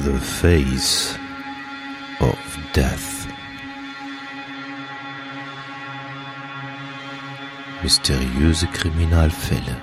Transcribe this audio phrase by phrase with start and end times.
[0.00, 1.16] The Face
[2.20, 2.38] of
[2.72, 3.28] Death.
[7.82, 9.76] Mysteriöse Kriminalfälle.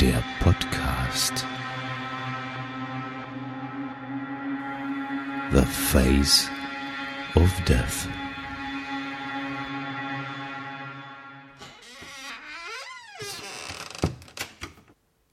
[0.00, 1.46] Der Podcast.
[5.52, 6.50] The Face
[7.34, 8.27] of Death.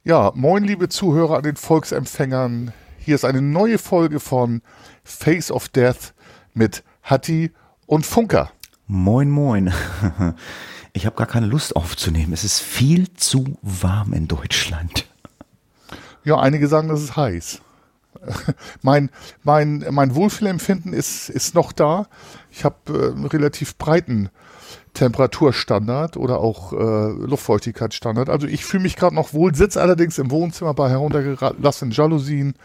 [0.07, 2.73] Ja, moin liebe Zuhörer an den Volksempfängern.
[2.99, 4.61] Hier ist eine neue Folge von
[5.03, 6.13] Face of Death
[6.53, 7.51] mit Hatti
[7.87, 8.51] und Funker.
[8.85, 9.73] Moin, moin.
[10.93, 12.33] Ich habe gar keine Lust aufzunehmen.
[12.33, 15.07] Es ist viel zu warm in Deutschland.
[16.23, 17.61] Ja, einige sagen, das ist heiß.
[18.81, 19.09] Mein,
[19.43, 22.07] mein, mein Wohlfühlempfinden ist, ist noch da.
[22.49, 24.29] Ich habe äh, einen relativ breiten
[24.93, 28.29] Temperaturstandard oder auch äh, Luftfeuchtigkeitsstandard.
[28.29, 32.55] Also ich fühle mich gerade noch wohl, sitze allerdings im Wohnzimmer bei heruntergelassenen Jalousien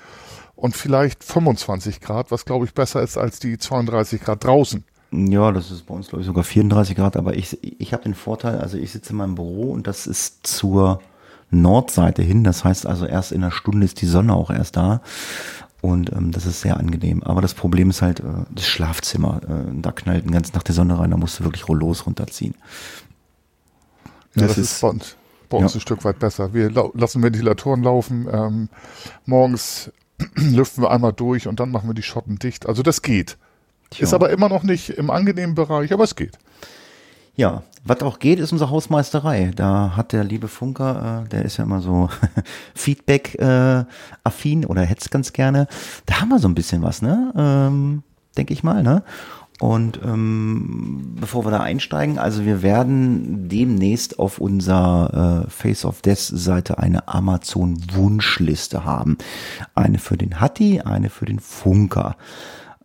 [0.54, 4.84] und vielleicht 25 Grad, was glaube ich besser ist als die 32 Grad draußen.
[5.12, 8.14] Ja, das ist bei uns, glaube ich, sogar 34 Grad, aber ich, ich habe den
[8.14, 11.00] Vorteil, also ich sitze in meinem Büro und das ist zur
[11.50, 12.44] Nordseite hin.
[12.44, 15.00] Das heißt also, erst in einer Stunde ist die Sonne auch erst da.
[15.82, 17.22] Und ähm, das ist sehr angenehm.
[17.22, 19.40] Aber das Problem ist halt äh, das Schlafzimmer.
[19.48, 22.54] Äh, da knallt den ganzen Tag die Sonne rein, da musst du wirklich Rollos runterziehen.
[24.34, 25.16] Ja, das, das ist, ist bei uns,
[25.48, 25.78] bei uns ja.
[25.78, 26.52] ein Stück weit besser.
[26.52, 28.28] Wir lau lassen Ventilatoren laufen.
[28.30, 28.68] Ähm,
[29.24, 29.90] morgens
[30.34, 32.66] lüften wir einmal durch und dann machen wir die Schotten dicht.
[32.66, 33.38] Also das geht.
[33.90, 34.04] Tja.
[34.04, 36.38] Ist aber immer noch nicht im angenehmen Bereich, aber es geht.
[37.36, 39.52] Ja, was auch geht, ist unsere Hausmeisterei.
[39.54, 42.10] Da hat der liebe Funker, äh, der ist ja immer so
[42.74, 45.66] Feedback-affin äh, oder hätte es ganz gerne.
[46.06, 47.32] Da haben wir so ein bisschen was, ne?
[47.36, 48.02] Ähm,
[48.36, 49.02] Denke ich mal, ne?
[49.60, 56.00] Und ähm, bevor wir da einsteigen, also wir werden demnächst auf unserer äh, Face of
[56.00, 59.18] Death Seite eine Amazon Wunschliste haben.
[59.74, 62.16] Eine für den Hatti, eine für den Funker.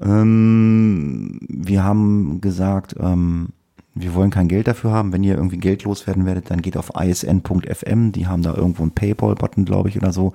[0.01, 3.53] Ähm, wir haben gesagt, ähm,
[3.95, 5.13] wir wollen kein Geld dafür haben.
[5.13, 8.11] Wenn ihr irgendwie Geld loswerden werdet, dann geht auf isn.fm.
[8.11, 10.33] Die haben da irgendwo einen Paypal-Button, glaube ich, oder so.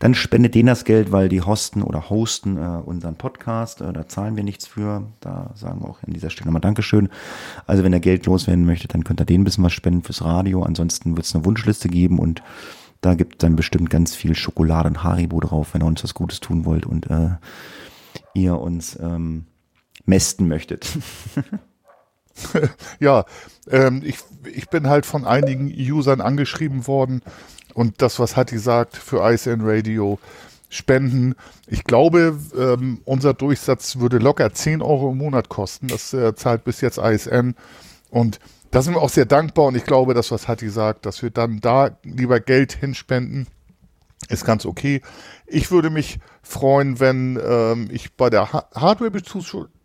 [0.00, 3.80] Dann spendet denen das Geld, weil die hosten oder hosten äh, unseren Podcast.
[3.80, 5.04] Äh, da zahlen wir nichts für.
[5.20, 7.08] Da sagen wir auch an dieser Stelle nochmal Dankeschön.
[7.66, 10.22] Also wenn ihr Geld loswerden möchtet, dann könnt ihr denen ein bisschen was spenden fürs
[10.22, 10.62] Radio.
[10.64, 12.42] Ansonsten wird es eine Wunschliste geben und
[13.00, 16.40] da gibt dann bestimmt ganz viel Schokolade und Haribo drauf, wenn ihr uns was Gutes
[16.40, 17.30] tun wollt und äh,
[18.34, 19.46] ihr uns ähm,
[20.04, 20.88] mästen möchtet.
[23.00, 23.24] ja,
[23.70, 27.22] ähm, ich, ich bin halt von einigen Usern angeschrieben worden
[27.74, 30.18] und das, was Hatti sagt für ISN Radio,
[30.70, 31.34] Spenden.
[31.66, 35.88] Ich glaube, ähm, unser Durchsatz würde locker 10 Euro im Monat kosten.
[35.88, 37.54] Das äh, zahlt bis jetzt ISN.
[38.10, 38.38] Und
[38.70, 39.66] da sind wir auch sehr dankbar.
[39.66, 43.46] Und ich glaube, das, was Hatti sagt, dass wir dann da lieber Geld hinspenden,
[44.28, 45.00] ist ganz okay.
[45.46, 49.10] Ich würde mich freuen, wenn ähm, ich bei der ha Hardware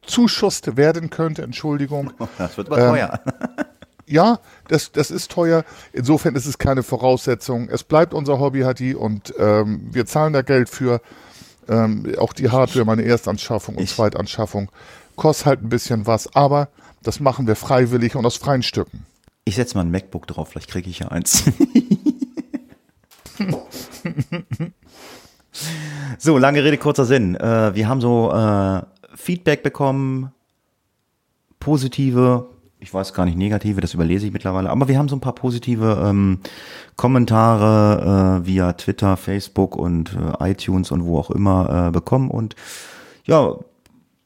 [0.04, 1.44] bezuschusst werden könnte.
[1.44, 2.12] Entschuldigung.
[2.38, 3.20] Das wird aber ähm, teuer.
[4.08, 5.64] ja, das, das ist teuer.
[5.92, 7.70] Insofern ist es keine Voraussetzung.
[7.70, 11.02] Es bleibt unser Hobby, Hatti, und ähm, wir zahlen da Geld für.
[11.70, 14.70] Ähm, auch die Hardware, meine Erstanschaffung und ich, Zweitanschaffung,
[15.16, 16.68] kostet halt ein bisschen was, aber
[17.04, 19.06] das machen wir freiwillig und aus freien Stücken.
[19.46, 21.46] Ich setze mal ein MacBook drauf, vielleicht kriege ich ja eins.
[26.18, 27.36] so, lange Rede, kurzer Sinn.
[27.36, 28.82] Äh, wir haben so äh,
[29.16, 30.32] Feedback bekommen,
[31.60, 35.22] positive, ich weiß gar nicht negative, das überlese ich mittlerweile, aber wir haben so ein
[35.22, 36.40] paar positive ähm,
[36.96, 42.56] Kommentare äh, via Twitter, Facebook und äh, iTunes und wo auch immer äh, bekommen und
[43.26, 43.56] ja,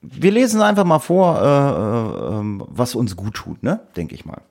[0.01, 3.81] wir lesen einfach mal vor, äh, äh, ähm, was uns gut tut, ne?
[3.95, 4.41] Denke ich mal.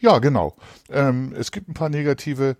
[0.00, 0.54] Ja, genau.
[0.90, 2.56] Ähm, es gibt ein paar negative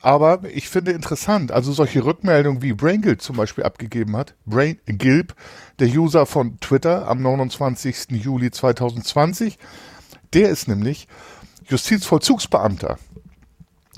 [0.00, 5.34] aber ich finde interessant, also solche Rückmeldungen wie BrainGilb zum Beispiel abgegeben hat, BrainGilb,
[5.80, 8.10] der User von Twitter am 29.
[8.10, 9.58] Juli 2020,
[10.34, 11.08] der ist nämlich
[11.68, 12.98] Justizvollzugsbeamter.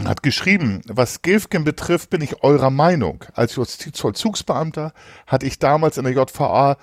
[0.02, 3.22] Hat geschrieben, was Gilfgen betrifft, bin ich eurer Meinung.
[3.34, 4.94] Als Justizvollzugsbeamter
[5.26, 6.78] hatte ich damals in der JVA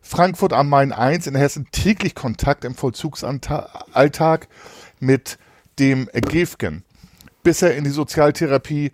[0.00, 4.48] Frankfurt am Main 1 in Hessen täglich Kontakt im Vollzugsalltag
[5.00, 5.38] mit
[5.78, 6.84] dem Gilfgen
[7.44, 8.90] bis er in die Sozialtherapie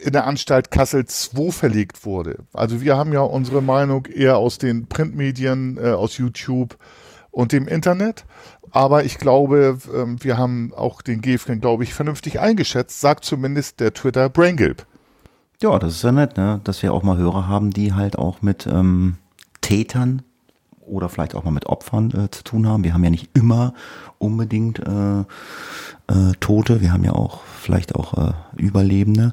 [0.00, 2.44] in der Anstalt Kassel II verlegt wurde.
[2.54, 6.78] Also wir haben ja unsere Meinung eher aus den Printmedien, äh, aus YouTube
[7.30, 8.24] und dem Internet.
[8.70, 13.80] Aber ich glaube, äh, wir haben auch den Gefgen, glaube ich, vernünftig eingeschätzt, sagt zumindest
[13.80, 14.86] der Twitter Braingilb.
[15.60, 16.60] Ja, das ist ja nett, ne?
[16.64, 19.18] dass wir auch mal Hörer haben, die halt auch mit ähm,
[19.60, 20.22] Tätern
[20.90, 22.84] oder vielleicht auch mal mit Opfern äh, zu tun haben.
[22.84, 23.74] Wir haben ja nicht immer
[24.18, 29.32] unbedingt äh, äh, Tote, wir haben ja auch vielleicht auch äh, Überlebende.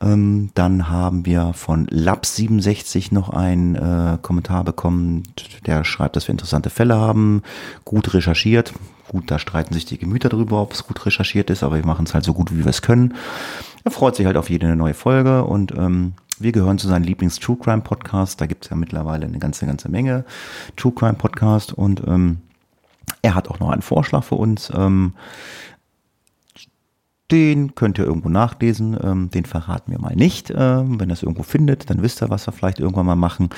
[0.00, 5.22] Ähm, dann haben wir von Lab67 noch einen äh, Kommentar bekommen,
[5.66, 7.42] der schreibt, dass wir interessante Fälle haben,
[7.84, 8.72] gut recherchiert.
[9.08, 12.06] Gut, da streiten sich die Gemüter drüber, ob es gut recherchiert ist, aber wir machen
[12.06, 13.14] es halt so gut, wie wir es können.
[13.84, 17.56] Er freut sich halt auf jede neue Folge und ähm, wir gehören zu seinem Lieblings-True
[17.56, 18.40] Crime Podcast.
[18.40, 20.24] Da gibt es ja mittlerweile eine ganze, ganze Menge
[20.76, 22.38] True Crime Podcast und ähm,
[23.22, 24.70] er hat auch noch einen Vorschlag für uns.
[24.74, 25.14] Ähm,
[27.30, 28.98] den könnt ihr irgendwo nachlesen.
[29.02, 30.50] Ähm, den verraten wir mal nicht.
[30.54, 33.50] Ähm, wenn ihr es irgendwo findet, dann wisst ihr, was wir vielleicht irgendwann mal machen.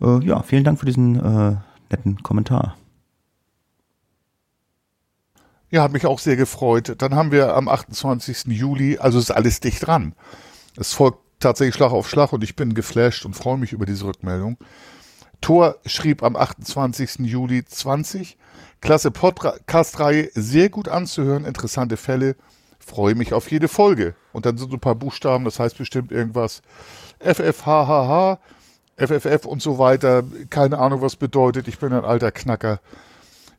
[0.00, 1.56] Äh, ja, vielen Dank für diesen äh,
[1.90, 2.76] netten Kommentar.
[5.70, 6.94] Ja, hat mich auch sehr gefreut.
[6.98, 8.46] Dann haben wir am 28.
[8.46, 10.14] Juli, also ist alles dicht dran.
[10.76, 14.04] Es folgt tatsächlich Schlag auf Schlag und ich bin geflasht und freue mich über diese
[14.04, 14.56] Rückmeldung.
[15.40, 17.20] Thor schrieb am 28.
[17.20, 18.36] Juli 20.
[18.80, 22.36] Klasse Podcast-Reihe, sehr gut anzuhören, interessante Fälle
[22.90, 24.14] freue mich auf jede Folge.
[24.32, 26.62] Und dann sind so ein paar Buchstaben, das heißt bestimmt irgendwas
[27.20, 28.38] FFHHH,
[28.96, 30.24] FFF und so weiter.
[30.50, 31.68] Keine Ahnung, was bedeutet.
[31.68, 32.80] Ich bin ein alter Knacker.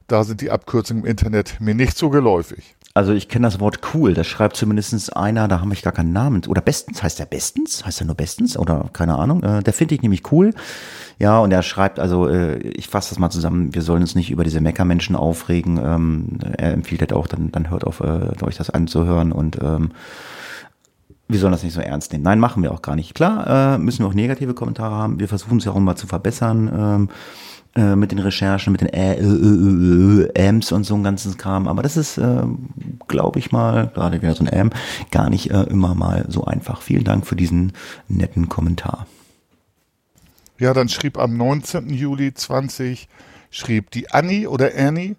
[0.08, 2.76] Da sind die Abkürzungen im Internet mir nicht so geläufig.
[2.94, 6.12] Also ich kenne das Wort cool, das schreibt zumindest einer, da habe ich gar keinen
[6.12, 6.42] Namen.
[6.48, 7.86] Oder bestens, heißt der bestens?
[7.86, 8.58] Heißt er nur bestens?
[8.58, 9.44] Oder keine Ahnung.
[9.44, 10.54] Äh, der finde ich nämlich cool.
[11.18, 14.30] Ja, und er schreibt, also äh, ich fasse das mal zusammen, wir sollen uns nicht
[14.30, 15.78] über diese Meckermenschen aufregen.
[15.78, 19.92] Ähm, er empfiehlt halt auch, dann, dann hört auf, äh, euch das anzuhören und ähm,
[21.30, 22.26] wir sollen das nicht so ernst nehmen.
[22.26, 23.16] Nein, machen wir auch gar nicht.
[23.16, 25.20] Klar, äh, müssen wir auch negative Kommentare haben.
[25.20, 26.70] Wir versuchen es ja auch mal zu verbessern.
[26.74, 27.10] Ähm,
[27.76, 31.38] äh, mit den Recherchen, mit den Ä, Ä, Ä, Ä, Ams und so ein ganzes
[31.38, 31.68] Kram.
[31.68, 32.44] Aber das ist, äh,
[33.08, 34.72] glaube ich mal, gerade wieder so ein M,
[35.12, 36.82] gar nicht äh, immer mal so einfach.
[36.82, 37.74] Vielen Dank für diesen
[38.08, 39.08] netten Kommentar.
[40.60, 41.90] Ja, dann schrieb am 19.
[41.90, 43.08] Juli 20,
[43.50, 45.16] schrieb die Annie oder Annie.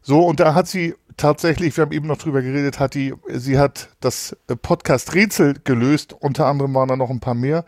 [0.00, 3.58] So, und da hat sie tatsächlich, wir haben eben noch drüber geredet, hat die, sie
[3.58, 7.64] hat das Podcast Rätsel gelöst, unter anderem waren da noch ein paar mehr.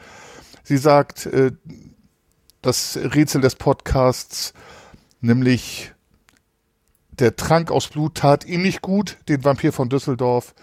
[0.64, 1.52] Sie sagt, äh,
[2.64, 4.54] das Rätsel des Podcasts,
[5.20, 5.92] nämlich
[7.10, 10.54] der Trank aus Blut tat ihm nicht gut, den Vampir von Düsseldorf.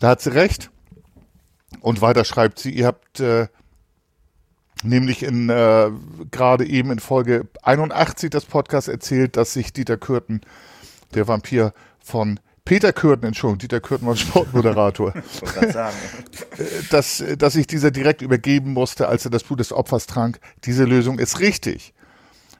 [0.00, 0.70] Da hat sie recht.
[1.80, 3.48] Und weiter schreibt sie, ihr habt äh,
[4.82, 5.90] nämlich in äh,
[6.30, 10.40] gerade eben in Folge 81 des Podcasts erzählt, dass sich Dieter Kürten,
[11.14, 15.12] der Vampir von Peter Kürten, Entschuldigung, Dieter Kürten war Sportmoderator.
[16.90, 20.40] dass, dass sich dieser direkt übergeben musste, als er das Blut des Opfers trank.
[20.64, 21.92] Diese Lösung ist richtig.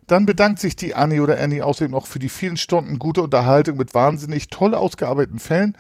[0.07, 3.79] Dann bedankt sich die Annie oder Annie außerdem noch für die vielen Stunden gute Unterhaltung
[3.79, 5.79] mit wahnsinnig toll ausgearbeiteten Fällen,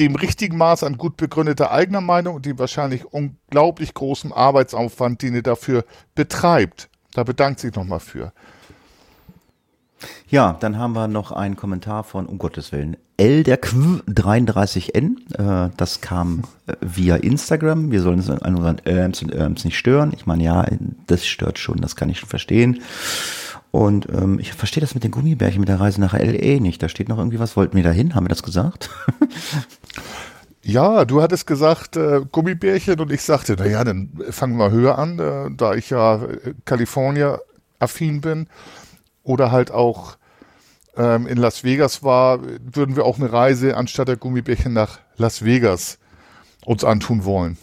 [0.00, 5.34] dem richtigen Maß an gut begründeter eigener Meinung und dem wahrscheinlich unglaublich großen Arbeitsaufwand, den
[5.34, 5.84] ihr dafür
[6.16, 6.88] betreibt.
[7.14, 8.32] Da bedankt sich nochmal für.
[10.28, 15.66] Ja, dann haben wir noch einen Kommentar von, um Gottes Willen, L der Q 33N.
[15.66, 17.90] Äh, das kam äh, via Instagram.
[17.90, 20.12] Wir sollen uns an unseren Irms und Irms nicht stören.
[20.16, 20.64] Ich meine, ja,
[21.06, 22.80] das stört schon, das kann ich schon verstehen.
[23.72, 26.82] Und ähm, ich verstehe das mit den Gummibärchen mit der Reise nach LE nicht.
[26.82, 27.56] Da steht noch irgendwie was.
[27.56, 28.14] Wollten wir da hin?
[28.14, 28.88] Haben wir das gesagt?
[30.62, 35.18] ja, du hattest gesagt äh, Gummibärchen und ich sagte, naja, dann fangen wir höher an,
[35.18, 38.46] äh, da ich ja äh, California-affin bin
[39.24, 40.16] oder halt auch
[40.98, 45.44] ähm, in Las Vegas war, würden wir auch eine Reise anstatt der Gummibärchen nach Las
[45.44, 45.98] Vegas
[46.66, 47.56] uns antun wollen.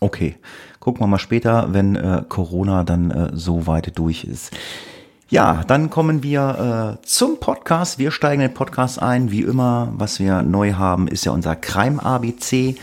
[0.00, 0.36] Okay,
[0.80, 4.50] gucken wir mal später, wenn äh, Corona dann äh, so weit durch ist.
[5.28, 7.98] Ja, dann kommen wir äh, zum Podcast.
[8.00, 9.30] Wir steigen den Podcast ein.
[9.30, 12.74] Wie immer, was wir neu haben, ist ja unser Crime ABC.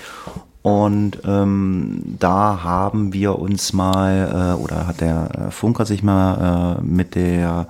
[0.61, 6.77] Und ähm, da haben wir uns mal, äh, oder hat der äh, Funker sich mal
[6.77, 7.67] äh, mit der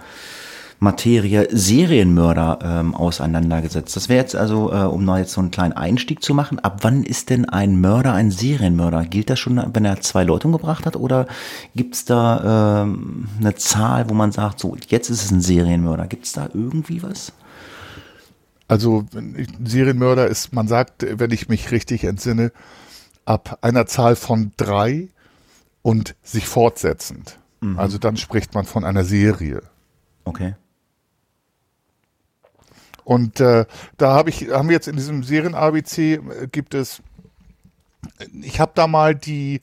[0.79, 3.95] Materie Serienmörder ähm, auseinandergesetzt.
[3.95, 6.79] Das wäre jetzt also, äh, um noch jetzt so einen kleinen Einstieg zu machen, ab
[6.81, 9.05] wann ist denn ein Mörder ein Serienmörder?
[9.05, 11.27] Gilt das schon, wenn er zwei Leute umgebracht hat oder
[11.75, 16.05] gibt's da ähm, eine Zahl, wo man sagt, so jetzt ist es ein Serienmörder?
[16.05, 17.33] Gibt's da irgendwie was?
[18.67, 19.05] Also
[19.63, 22.51] Serienmörder ist, man sagt, wenn ich mich richtig entsinne,
[23.25, 25.07] ab einer Zahl von drei
[25.81, 27.39] und sich fortsetzend.
[27.61, 27.79] Mhm.
[27.79, 29.63] Also dann spricht man von einer Serie.
[30.25, 30.55] Okay.
[33.07, 37.01] Und äh, da habe ich, haben wir jetzt in diesem Serien-ABC äh, gibt es,
[38.41, 39.61] ich habe da mal die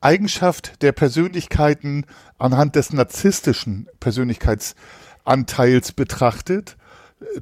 [0.00, 2.06] Eigenschaft der Persönlichkeiten
[2.38, 6.78] anhand des narzisstischen Persönlichkeitsanteils betrachtet.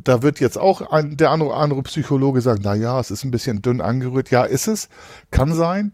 [0.03, 3.31] Da wird jetzt auch ein, der andere, andere Psychologe sagen, na ja, es ist ein
[3.31, 4.33] bisschen dünn angerührt.
[4.33, 4.89] Ja, ist es,
[5.31, 5.93] kann sein.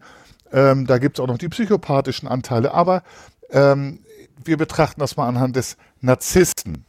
[0.51, 2.73] Ähm, da gibt es auch noch die psychopathischen Anteile.
[2.73, 3.03] Aber
[3.51, 3.99] ähm,
[4.43, 6.83] wir betrachten das mal anhand des Narzissten.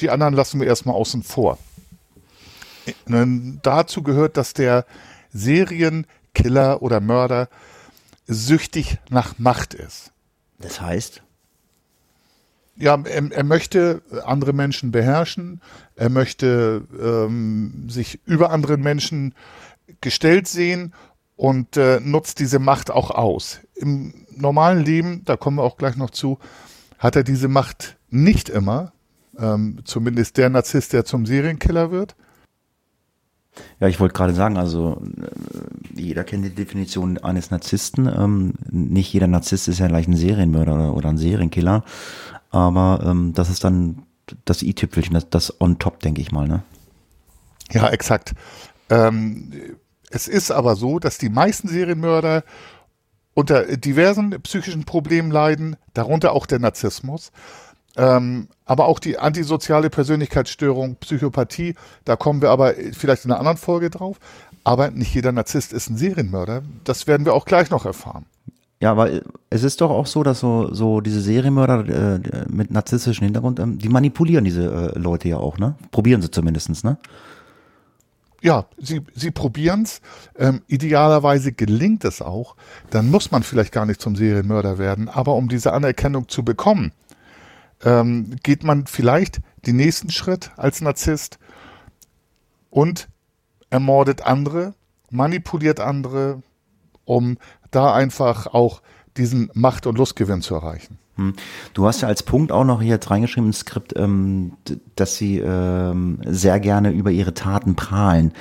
[0.00, 1.58] Die anderen lassen wir erstmal außen vor.
[3.62, 4.84] Dazu gehört, dass der
[5.32, 7.48] Serienkiller oder Mörder
[8.26, 10.12] süchtig nach Macht ist.
[10.58, 11.22] Das heißt?
[12.76, 15.62] Ja, er, er möchte andere Menschen beherrschen,
[15.94, 19.34] er möchte ähm, sich über andere Menschen
[20.00, 20.92] gestellt sehen
[21.36, 23.60] und äh, nutzt diese Macht auch aus.
[23.74, 26.38] Im normalen Leben, da kommen wir auch gleich noch zu,
[26.98, 28.92] hat er diese Macht nicht immer,
[29.38, 32.14] ähm, zumindest der Narzisst, der zum Serienkiller wird.
[33.80, 38.06] Ja, ich wollte gerade sagen, also äh, jeder kennt die Definition eines Narzissten.
[38.06, 41.84] Ähm, nicht jeder Narzisst ist ja gleich ein Serienmörder oder ein Serienkiller,
[42.50, 44.02] aber ähm, das ist dann
[44.44, 46.62] das i-Tüpfelchen, das, das on top, denke ich mal, ne?
[47.72, 48.34] Ja, exakt.
[48.90, 49.52] Ähm,
[50.10, 52.44] es ist aber so, dass die meisten Serienmörder
[53.34, 57.32] unter diversen psychischen Problemen leiden, darunter auch der Narzissmus.
[57.96, 61.74] Ähm, aber auch die antisoziale Persönlichkeitsstörung, Psychopathie,
[62.04, 64.18] da kommen wir aber vielleicht in einer anderen Folge drauf.
[64.64, 66.62] Aber nicht jeder Narzisst ist ein Serienmörder.
[66.84, 68.26] Das werden wir auch gleich noch erfahren.
[68.80, 69.08] Ja, aber
[69.48, 73.78] es ist doch auch so, dass so, so diese Serienmörder äh, mit narzisstischem Hintergrund, ähm,
[73.78, 75.76] die manipulieren diese äh, Leute ja auch, ne?
[75.92, 76.98] Probieren sie zumindestens, ne?
[78.42, 80.02] Ja, sie, sie probieren es.
[80.38, 82.54] Ähm, idealerweise gelingt es auch.
[82.90, 85.08] Dann muss man vielleicht gar nicht zum Serienmörder werden.
[85.08, 86.92] Aber um diese Anerkennung zu bekommen,
[87.84, 91.38] ähm, geht man vielleicht den nächsten Schritt als Narzisst
[92.70, 93.08] und
[93.70, 94.74] ermordet andere,
[95.10, 96.42] manipuliert andere,
[97.04, 97.38] um
[97.70, 98.82] da einfach auch
[99.16, 100.98] diesen Macht- und Lustgewinn zu erreichen.
[101.16, 101.34] Hm.
[101.72, 104.52] Du hast ja als Punkt auch noch hier jetzt reingeschrieben ins Skript, ähm,
[104.96, 108.32] dass sie ähm, sehr gerne über ihre Taten prahlen.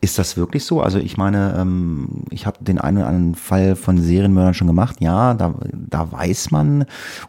[0.00, 0.80] Ist das wirklich so?
[0.80, 4.96] Also ich meine, ähm, ich habe den einen oder anderen Fall von Serienmördern schon gemacht.
[5.00, 6.86] Ja, da, da weiß man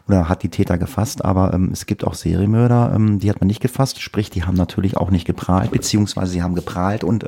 [0.08, 4.00] oder hat die Täter gefasst, aber es gibt auch Serienmörder, die hat man nicht gefasst.
[4.00, 7.24] Sprich, die haben natürlich auch nicht geprahlt, beziehungsweise sie haben geprahlt und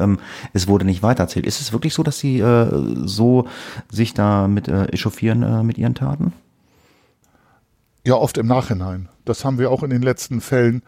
[0.52, 1.46] es wurde nicht weitererzählt.
[1.46, 2.68] Ist es wirklich so, dass sie äh,
[3.04, 3.46] so
[3.90, 6.32] sich da mit äh, echauffieren äh, mit ihren Taten?
[8.06, 9.08] Ja, oft im Nachhinein.
[9.24, 10.84] Das haben wir auch in den letzten Fällen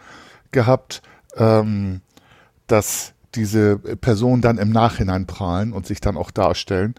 [0.52, 1.02] gehabt,
[1.36, 2.00] ähm,
[2.68, 6.94] dass diese Personen dann im Nachhinein prahlen und sich dann auch darstellen.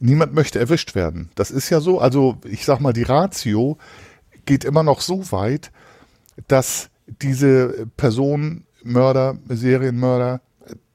[0.00, 1.30] Niemand möchte erwischt werden.
[1.34, 3.78] Das ist ja so, also ich sag mal, die Ratio
[4.44, 5.72] geht immer noch so weit,
[6.46, 10.42] dass diese Personen, Mörder, Serienmörder,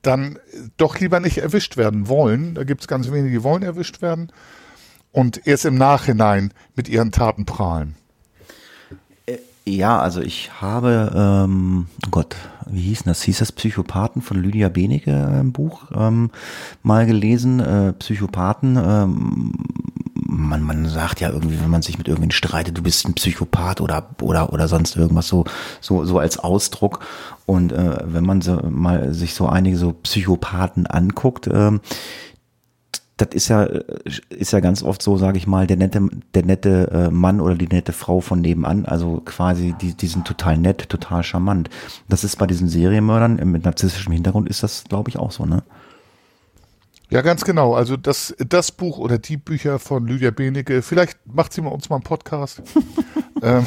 [0.03, 0.37] dann
[0.77, 2.53] doch lieber nicht erwischt werden wollen.
[2.53, 4.31] Da gibt es ganz wenige, die wollen erwischt werden
[5.11, 7.95] und erst im Nachhinein mit ihren Taten prahlen.
[9.65, 12.35] Ja, also ich habe, ähm, oh Gott,
[12.67, 13.21] wie hieß das?
[13.23, 16.31] Hieß das Psychopathen von Lydia Benecke äh, im Buch ähm,
[16.81, 17.59] mal gelesen.
[17.59, 19.53] Äh, Psychopathen, ähm,
[20.13, 23.81] man, man sagt ja irgendwie, wenn man sich mit irgendwen streitet, du bist ein Psychopath
[23.81, 25.45] oder oder oder sonst irgendwas so
[25.81, 26.99] so so als Ausdruck.
[27.45, 31.71] Und äh, wenn man so mal sich so einige so Psychopathen anguckt, äh,
[33.19, 33.63] das ist ja,
[34.29, 37.55] ist ja ganz oft so, sage ich mal, der nette, der nette äh, Mann oder
[37.55, 38.85] die nette Frau von nebenan.
[38.85, 41.69] Also quasi, die, die sind total nett, total charmant.
[42.07, 45.63] Das ist bei diesen Serienmördern mit narzisstischem Hintergrund ist das, glaube ich, auch so, ne?
[47.09, 47.73] Ja, ganz genau.
[47.73, 51.89] Also das, das Buch oder die Bücher von Lydia Benecke, vielleicht macht sie mal uns
[51.89, 52.61] mal einen Podcast.
[53.41, 53.65] ähm,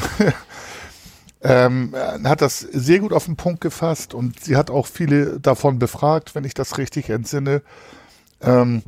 [1.41, 1.93] ähm,
[2.23, 6.33] hat das sehr gut auf den Punkt gefasst und sie hat auch viele davon befragt,
[6.33, 7.61] wenn ich das richtig entsinne.
[8.41, 8.81] Ähm,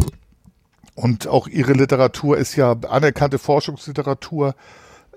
[0.95, 4.55] und auch ihre Literatur ist ja anerkannte Forschungsliteratur.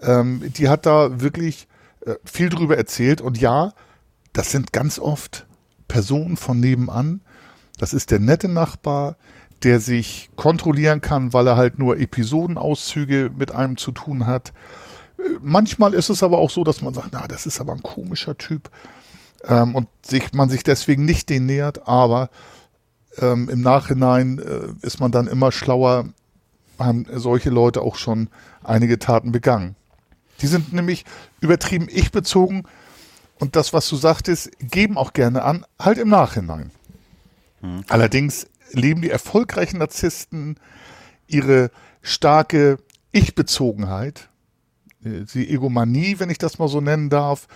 [0.03, 1.69] Ähm, die hat da wirklich
[2.05, 3.21] äh, viel drüber erzählt.
[3.21, 3.73] Und ja,
[4.33, 5.47] das sind ganz oft
[5.87, 7.21] Personen von nebenan.
[7.79, 9.17] Das ist der nette Nachbar,
[9.63, 14.53] der sich kontrollieren kann, weil er halt nur Episodenauszüge mit einem zu tun hat.
[15.19, 17.83] Äh, manchmal ist es aber auch so, dass man sagt, na, das ist aber ein
[17.83, 18.69] komischer Typ.
[19.45, 22.31] Ähm, und sich, man sich deswegen nicht den nähert, aber
[23.21, 26.09] ähm, im Nachhinein äh, ist man dann immer schlauer,
[26.79, 28.29] haben solche Leute auch schon
[28.63, 29.75] einige Taten begangen.
[30.41, 31.05] Die sind nämlich
[31.41, 32.65] übertrieben ich-bezogen
[33.39, 36.71] und das, was du sagtest, geben auch gerne an, halt im Nachhinein.
[37.61, 37.85] Mhm.
[37.89, 40.59] Allerdings leben die erfolgreichen Narzissten
[41.27, 41.71] ihre
[42.03, 42.79] starke
[43.11, 44.29] Ich-Bezogenheit,
[45.05, 47.49] äh, die Egomanie, wenn ich das mal so nennen darf,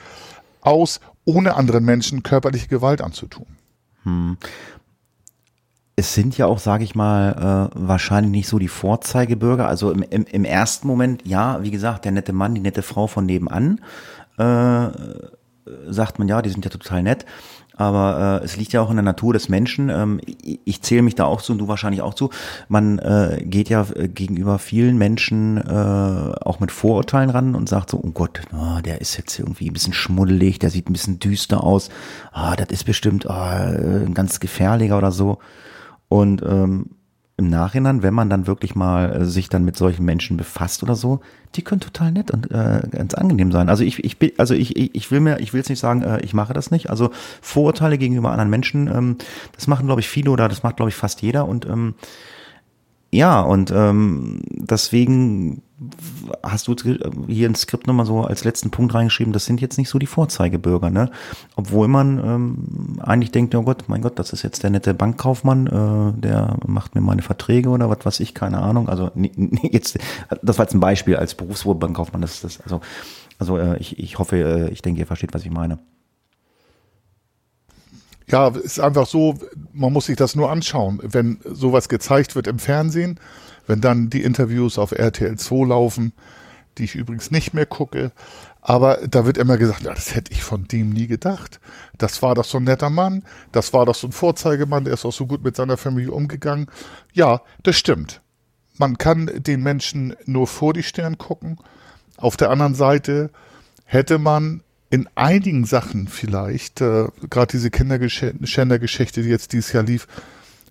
[0.61, 3.47] aus, ohne anderen Menschen körperliche Gewalt anzutun.
[4.03, 4.37] Hm
[6.03, 9.69] es sind ja auch, sage ich mal, äh, wahrscheinlich nicht so die Vorzeigebürger.
[9.69, 13.07] Also im, im, im ersten Moment, ja, wie gesagt, der nette Mann, die nette Frau
[13.07, 13.81] von nebenan,
[14.37, 14.89] äh,
[15.89, 17.25] sagt man ja, die sind ja total nett.
[17.77, 19.91] Aber äh, es liegt ja auch in der Natur des Menschen.
[19.91, 22.31] Ähm, ich, ich zähle mich da auch zu und du wahrscheinlich auch zu.
[22.67, 27.91] Man äh, geht ja äh, gegenüber vielen Menschen äh, auch mit Vorurteilen ran und sagt
[27.91, 31.21] so, oh Gott, oh, der ist jetzt irgendwie ein bisschen schmuddelig, der sieht ein bisschen
[31.21, 31.91] düster aus.
[32.33, 35.39] Ah, das ist bestimmt ah, ein ganz gefährlicher oder so.
[36.13, 36.91] Und ähm,
[37.39, 40.95] im Nachhinein, wenn man dann wirklich mal äh, sich dann mit solchen Menschen befasst oder
[40.95, 41.21] so,
[41.55, 43.71] die können total nett und äh, ganz angenehm sein.
[43.71, 46.21] Also ich, ich bin, also ich, ich, will mir, ich will jetzt nicht sagen, äh,
[46.21, 46.91] ich mache das nicht.
[46.91, 49.17] Also Vorurteile gegenüber anderen Menschen, ähm,
[49.53, 51.95] das machen glaube ich viele oder das macht glaube ich fast jeder und ähm,
[53.13, 55.63] ja und ähm, deswegen
[56.43, 56.75] hast du
[57.29, 60.07] hier ins Skript nochmal so als letzten Punkt reingeschrieben, das sind jetzt nicht so die
[60.07, 61.11] Vorzeigebürger, ne?
[61.57, 65.67] Obwohl man ähm, eigentlich denkt, oh Gott, mein Gott, das ist jetzt der nette Bankkaufmann,
[65.67, 68.89] äh, der macht mir meine Verträge oder was weiß ich, keine Ahnung.
[68.89, 69.11] Also
[69.63, 69.99] jetzt,
[70.43, 72.81] das war jetzt ein Beispiel als Berufsbankkaufmann, das ist das, also,
[73.39, 75.79] also äh, ich, ich hoffe, äh, ich denke, ihr versteht, was ich meine.
[78.33, 79.39] Ja, ist einfach so,
[79.75, 81.01] man muss sich das nur anschauen.
[81.03, 83.21] Wenn sowas gezeigt wird im Fernsehen,
[83.67, 86.15] wenn dann die Interviews auf RTL 2 laufen,
[86.79, 88.11] die ich übrigens nicht mehr gucke,
[88.63, 91.61] aber da wird immer gesagt, ja, das hätte ich von dem nie gedacht.
[91.99, 93.23] Das war doch so ein netter Mann,
[93.53, 96.69] das war doch so ein Vorzeigemann, der ist auch so gut mit seiner Familie umgegangen.
[97.13, 98.23] Ja, das stimmt.
[98.79, 101.59] Man kann den Menschen nur vor die Stirn gucken.
[102.17, 103.31] Auf der anderen Seite
[103.85, 104.63] hätte man
[104.93, 110.07] in einigen Sachen vielleicht, äh, gerade diese Kinderschändergeschichte, die jetzt dieses Jahr lief,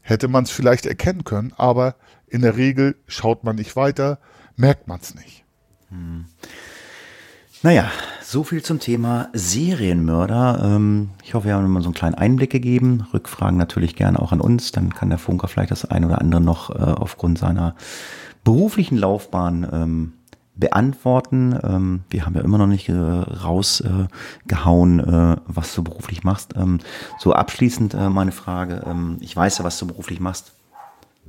[0.04, 1.96] hätte man es vielleicht erkennen können, aber
[2.28, 4.20] in der Regel schaut man nicht weiter,
[4.56, 5.44] merkt man es nicht.
[5.90, 6.26] Hm.
[7.64, 10.62] Naja, so viel zum Thema Serienmörder.
[10.66, 13.08] Ähm, ich hoffe, wir haben mal so einen kleinen Einblick gegeben.
[13.16, 14.72] Rückfragen natürlich gerne auch an uns.
[14.72, 17.76] Dann kann der Funker vielleicht das ein oder andere noch äh, aufgrund seiner
[18.44, 20.14] beruflichen Laufbahn ähm,
[20.56, 21.58] beantworten.
[21.64, 26.54] Ähm, wir haben ja immer noch nicht äh, rausgehauen, äh, was du beruflich machst.
[27.20, 28.84] so abschließend meine Frage.
[29.20, 30.54] ich weiß ja, was du beruflich machst.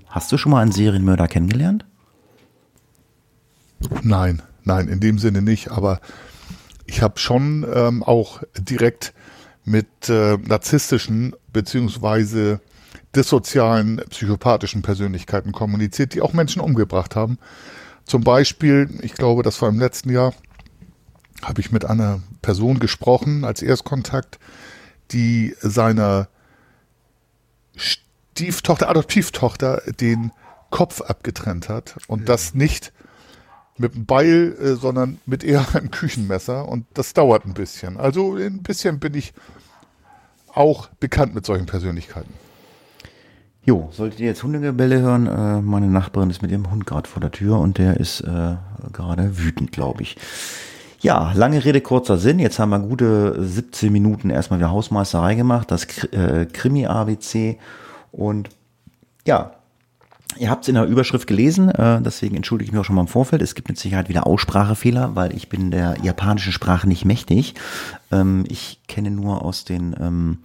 [0.09, 1.85] Hast du schon mal einen Serienmörder kennengelernt?
[4.02, 5.71] Nein, nein, in dem Sinne nicht.
[5.71, 6.00] Aber
[6.87, 9.14] ich habe schon ähm, auch direkt
[9.64, 12.61] mit äh, narzisstischen beziehungsweise
[13.14, 17.38] dissozialen, psychopathischen Persönlichkeiten kommuniziert, die auch Menschen umgebracht haben.
[18.05, 20.35] Zum Beispiel, ich glaube, das war im letzten Jahr,
[21.43, 24.38] habe ich mit einer Person gesprochen als Erstkontakt,
[25.11, 26.29] die seiner
[27.77, 30.33] Stieftochter, Adoptivtochter den
[30.71, 32.27] Kopf abgetrennt hat und ja.
[32.27, 32.93] das nicht
[33.77, 37.99] mit einem Beil, äh, sondern mit eher einem Küchenmesser und das dauert ein bisschen.
[37.99, 39.33] Also ein bisschen bin ich
[40.55, 42.33] auch bekannt mit solchen Persönlichkeiten.
[43.64, 47.20] Jo, solltet ihr jetzt Hundegebelle hören, äh, meine Nachbarin ist mit ihrem Hund gerade vor
[47.20, 48.57] der Tür und der ist äh,
[48.92, 50.16] gerade wütend, glaube ich.
[51.01, 52.40] Ja, lange Rede, kurzer Sinn.
[52.40, 57.59] Jetzt haben wir gute 17 Minuten erstmal wieder Hausmeisterei gemacht, das äh, Krimi-ABC
[58.11, 58.48] und
[59.27, 59.53] ja,
[60.38, 63.03] Ihr habt es in der Überschrift gelesen, äh, deswegen entschuldige ich mich auch schon mal
[63.03, 63.42] im Vorfeld.
[63.42, 67.55] Es gibt mit Sicherheit wieder Aussprachefehler, weil ich bin der japanischen Sprache nicht mächtig.
[68.11, 70.38] Ähm, ich kenne nur aus den ähm,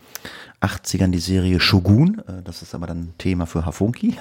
[0.62, 2.22] 80ern die Serie Shogun.
[2.28, 4.16] Äh, das ist aber dann Thema für Hafunki.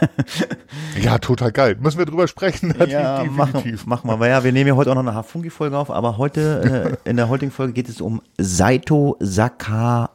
[1.02, 1.76] ja, total geil.
[1.80, 2.74] Müssen wir drüber sprechen?
[2.86, 4.12] Ja, machen, machen wir.
[4.12, 7.16] Aber ja, wir nehmen ja heute auch noch eine Hafunki-Folge auf, aber heute, äh, in
[7.16, 10.10] der heutigen Folge geht es um Saito Saka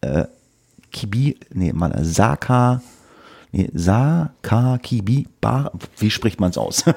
[0.00, 0.24] äh,
[0.90, 2.82] Kibi, nee, mal Saka,
[3.52, 6.84] nee, Sakakibara, wie spricht man es aus?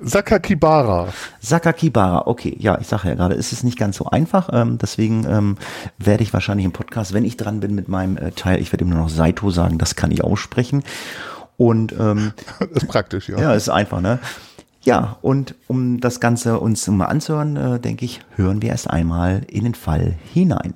[0.00, 1.08] Sakakibara.
[1.40, 2.56] Sakakibara, okay.
[2.58, 4.48] Ja, ich sage ja gerade, ist es nicht ganz so einfach.
[4.52, 5.56] Ähm, deswegen ähm,
[5.98, 8.84] werde ich wahrscheinlich im Podcast, wenn ich dran bin mit meinem äh, Teil, ich werde
[8.84, 10.84] ihm nur noch Saito sagen, das kann ich aussprechen.
[11.56, 13.38] Und ähm, das ist praktisch, ja.
[13.38, 14.20] Ja, ist einfach, ne?
[14.82, 19.42] Ja, und um das Ganze uns mal anzuhören, äh, denke ich, hören wir erst einmal
[19.48, 20.74] in den Fall hinein.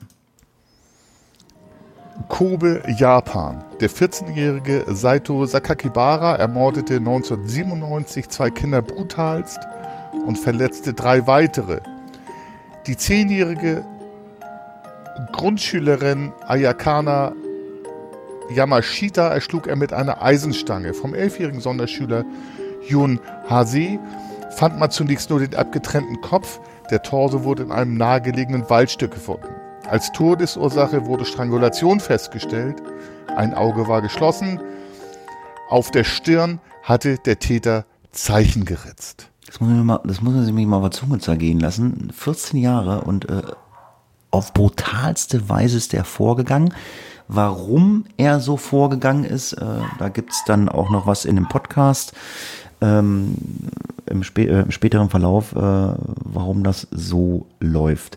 [2.28, 3.64] Kobe, Japan.
[3.80, 9.58] Der 14-jährige Saito Sakakibara ermordete 1997 zwei Kinder brutalst
[10.26, 11.80] und verletzte drei weitere.
[12.86, 13.84] Die 10-jährige
[15.32, 17.32] Grundschülerin Ayakana
[18.50, 20.94] Yamashita erschlug er mit einer Eisenstange.
[20.94, 22.24] Vom 11-jährigen Sonderschüler
[22.88, 23.98] Yun Hase
[24.50, 26.60] fand man zunächst nur den abgetrennten Kopf.
[26.90, 29.61] Der Torso wurde in einem nahegelegenen Waldstück gefunden.
[29.88, 32.76] Als Todesursache wurde Strangulation festgestellt.
[33.36, 34.60] Ein Auge war geschlossen.
[35.68, 39.28] Auf der Stirn hatte der Täter Zeichen geritzt.
[39.46, 42.12] Das muss, man mal, das muss man sich mal auf der Zunge zergehen lassen.
[42.14, 43.42] 14 Jahre und äh,
[44.30, 46.72] auf brutalste Weise ist er vorgegangen.
[47.28, 49.64] Warum er so vorgegangen ist, äh,
[49.98, 52.12] da gibt's dann auch noch was in dem Podcast
[52.82, 53.34] ähm,
[54.06, 58.16] im, spä äh, im, späteren Verlauf, äh, warum das so läuft.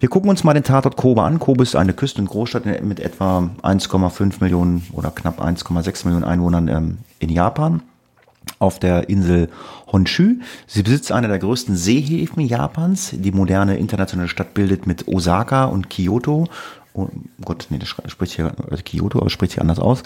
[0.00, 1.38] Wir gucken uns mal den Tatort Kobe an.
[1.38, 6.68] Kobe ist eine Küsten- und Großstadt mit etwa 1,5 Millionen oder knapp 1,6 Millionen Einwohnern
[6.68, 7.82] ähm, in Japan
[8.58, 9.48] auf der Insel
[9.92, 10.36] Honshu.
[10.66, 13.10] Sie besitzt eine der größten Seehäfen Japans.
[13.12, 16.48] Die moderne internationale Stadt bildet mit Osaka und Kyoto
[16.94, 17.08] oh
[17.44, 20.02] Gott, nee, das spricht hier also Kyoto, aber spricht hier anders aus.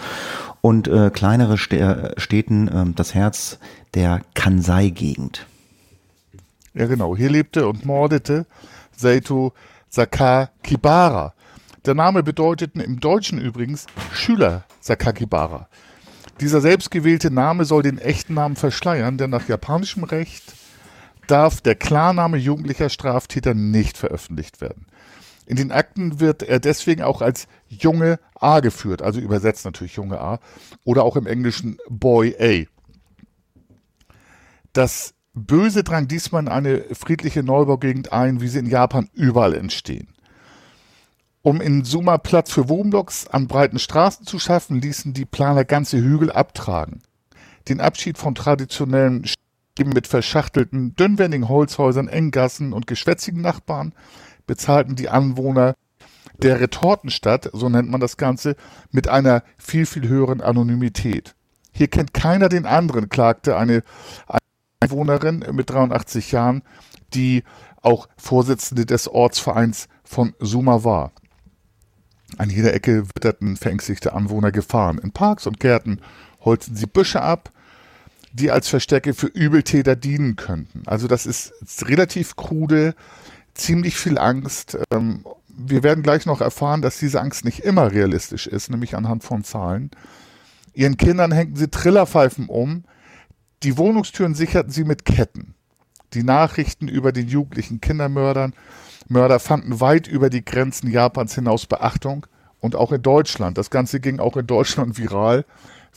[0.61, 3.59] Und äh, kleinere Städten äh, das Herz
[3.93, 5.45] der Kansai-Gegend.
[6.73, 7.15] Ja, genau.
[7.15, 8.45] Hier lebte und mordete
[8.95, 9.53] Seito
[9.89, 11.33] Sakakibara.
[11.85, 15.69] Der Name bedeutet im Deutschen übrigens Schüler Sakakibara.
[16.41, 20.43] Dieser selbstgewählte Name soll den echten Namen verschleiern, denn nach japanischem Recht
[21.27, 24.85] darf der Klarname jugendlicher Straftäter nicht veröffentlicht werden.
[25.45, 30.19] In den Akten wird er deswegen auch als Junge A geführt, also übersetzt natürlich Junge
[30.19, 30.39] A,
[30.83, 32.65] oder auch im Englischen Boy A.
[34.73, 40.07] Das Böse drang diesmal in eine friedliche Neubaugegend ein, wie sie in Japan überall entstehen.
[41.41, 45.97] Um in Suma Platz für Wohnblocks an breiten Straßen zu schaffen, ließen die Planer ganze
[45.97, 47.03] Hügel abtragen.
[47.69, 53.93] Den Abschied von traditionellen Städten mit verschachtelten, dünnwendigen Holzhäusern, Enggassen und geschwätzigen Nachbarn
[54.45, 55.75] bezahlten die Anwohner
[56.41, 58.55] der Retortenstadt, so nennt man das Ganze,
[58.91, 61.35] mit einer viel, viel höheren Anonymität.
[61.71, 63.83] Hier kennt keiner den anderen, klagte eine
[64.79, 66.63] Einwohnerin mit 83 Jahren,
[67.13, 67.43] die
[67.81, 71.11] auch Vorsitzende des Ortsvereins von Suma war.
[72.37, 74.97] An jeder Ecke witterten verängstigte Anwohner Gefahren.
[74.97, 76.01] In Parks und Gärten
[76.41, 77.51] holzen sie Büsche ab,
[78.33, 80.83] die als Verstecke für Übeltäter dienen könnten.
[80.85, 81.53] Also das ist
[81.87, 82.95] relativ krude
[83.55, 84.77] ziemlich viel Angst.
[84.91, 89.23] Ähm, wir werden gleich noch erfahren, dass diese Angst nicht immer realistisch ist, nämlich anhand
[89.23, 89.89] von Zahlen.
[90.73, 92.83] Ihren Kindern hängten sie Trillerpfeifen um.
[93.63, 95.55] Die Wohnungstüren sicherten sie mit Ketten.
[96.13, 98.53] Die Nachrichten über den jugendlichen Kindermördern
[99.07, 102.25] Mörder fanden weit über die Grenzen Japans hinaus Beachtung
[102.59, 103.57] und auch in Deutschland.
[103.57, 105.45] Das Ganze ging auch in Deutschland viral.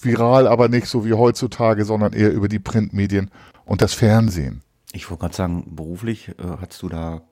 [0.00, 3.30] Viral aber nicht so wie heutzutage, sondern eher über die Printmedien
[3.64, 4.62] und das Fernsehen.
[4.92, 7.22] Ich wollte gerade sagen, beruflich äh, hast du da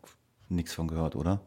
[0.49, 1.41] nichts von gehört, oder?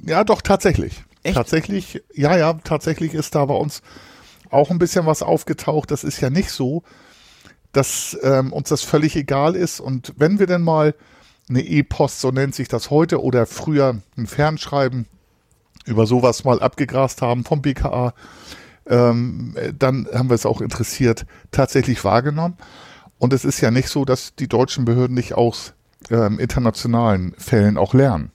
[0.00, 1.04] Ja, doch, tatsächlich.
[1.22, 1.36] Echt?
[1.36, 3.82] Tatsächlich, ja, ja, tatsächlich ist da bei uns
[4.50, 5.90] auch ein bisschen was aufgetaucht.
[5.90, 6.82] Das ist ja nicht so,
[7.72, 9.80] dass ähm, uns das völlig egal ist.
[9.80, 10.94] Und wenn wir denn mal
[11.48, 15.06] eine E-Post, so nennt sich das heute, oder früher ein Fernschreiben
[15.86, 18.14] über sowas mal abgegrast haben vom BKA,
[18.86, 22.56] ähm, dann haben wir es auch interessiert tatsächlich wahrgenommen.
[23.18, 25.74] Und es ist ja nicht so, dass die deutschen Behörden nicht aus
[26.10, 28.30] ähm, internationalen Fällen auch lernen.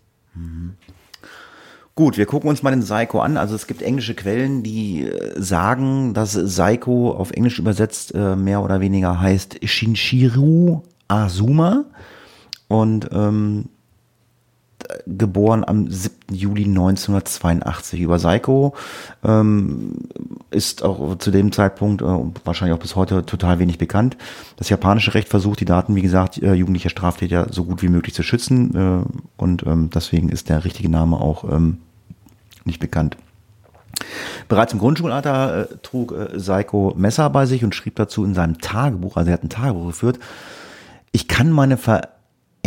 [1.98, 3.38] Gut, wir gucken uns mal den Psycho an.
[3.38, 8.62] Also es gibt englische Quellen, die äh, sagen, dass Psycho auf Englisch übersetzt äh, mehr
[8.62, 11.86] oder weniger heißt Shinshiru Azuma.
[12.68, 13.70] Und ähm,
[15.06, 16.16] geboren am 7.
[16.32, 18.02] Juli 1982.
[18.02, 18.74] Über Psycho
[19.24, 20.10] ähm,
[20.52, 22.06] ist auch zu dem Zeitpunkt äh,
[22.46, 24.18] wahrscheinlich auch bis heute total wenig bekannt.
[24.58, 28.14] Das japanische Recht versucht, die Daten, wie gesagt, äh, jugendlicher Straftäter so gut wie möglich
[28.14, 28.76] zu schützen.
[28.76, 31.80] Äh, und ähm, deswegen ist der richtige Name auch ähm,
[32.66, 33.18] nicht bekannt.
[34.48, 38.60] Bereits im Grundschulalter äh, trug äh, Seiko Messer bei sich und schrieb dazu in seinem
[38.60, 40.20] Tagebuch, also er hat ein Tagebuch geführt,
[41.12, 42.10] ich kann meine Ver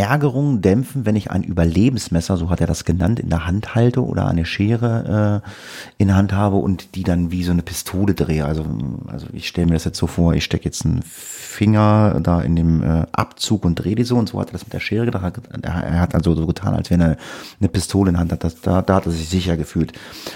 [0.00, 4.04] Ärgerung dämpfen, wenn ich ein Überlebensmesser, so hat er das genannt, in der Hand halte
[4.04, 5.50] oder eine Schere äh,
[5.98, 8.44] in der Hand habe und die dann wie so eine Pistole drehe.
[8.44, 8.64] Also,
[9.06, 12.56] also ich stelle mir das jetzt so vor, ich stecke jetzt einen Finger da in
[12.56, 15.04] dem äh, Abzug und drehe die so und so hat er das mit der Schere
[15.04, 15.40] gedacht.
[15.62, 17.16] Er hat also so getan, als wenn er
[17.58, 18.44] eine Pistole in der Hand hat.
[18.44, 19.92] Das, da, da hat er sich sicher gefühlt.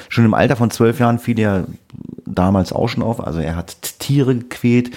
[0.09, 1.67] Schon im Alter von zwölf Jahren fiel er
[2.27, 3.25] damals auch schon auf.
[3.25, 4.91] Also er hat Tiere gequält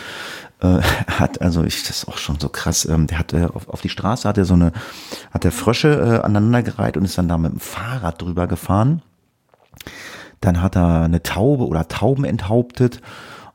[0.61, 3.67] äh, hat, also ich, das ist auch schon so krass, ähm, der hat äh, auf,
[3.69, 4.71] auf die Straße hat er so eine,
[5.31, 9.01] hat der Frösche äh, aneinandergereiht und ist dann da mit dem Fahrrad drüber gefahren.
[10.41, 13.01] Dann hat er eine Taube oder Tauben enthauptet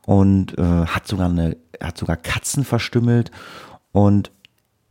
[0.05, 3.31] und äh, hat sogar eine, hat sogar Katzen verstümmelt
[3.91, 4.31] und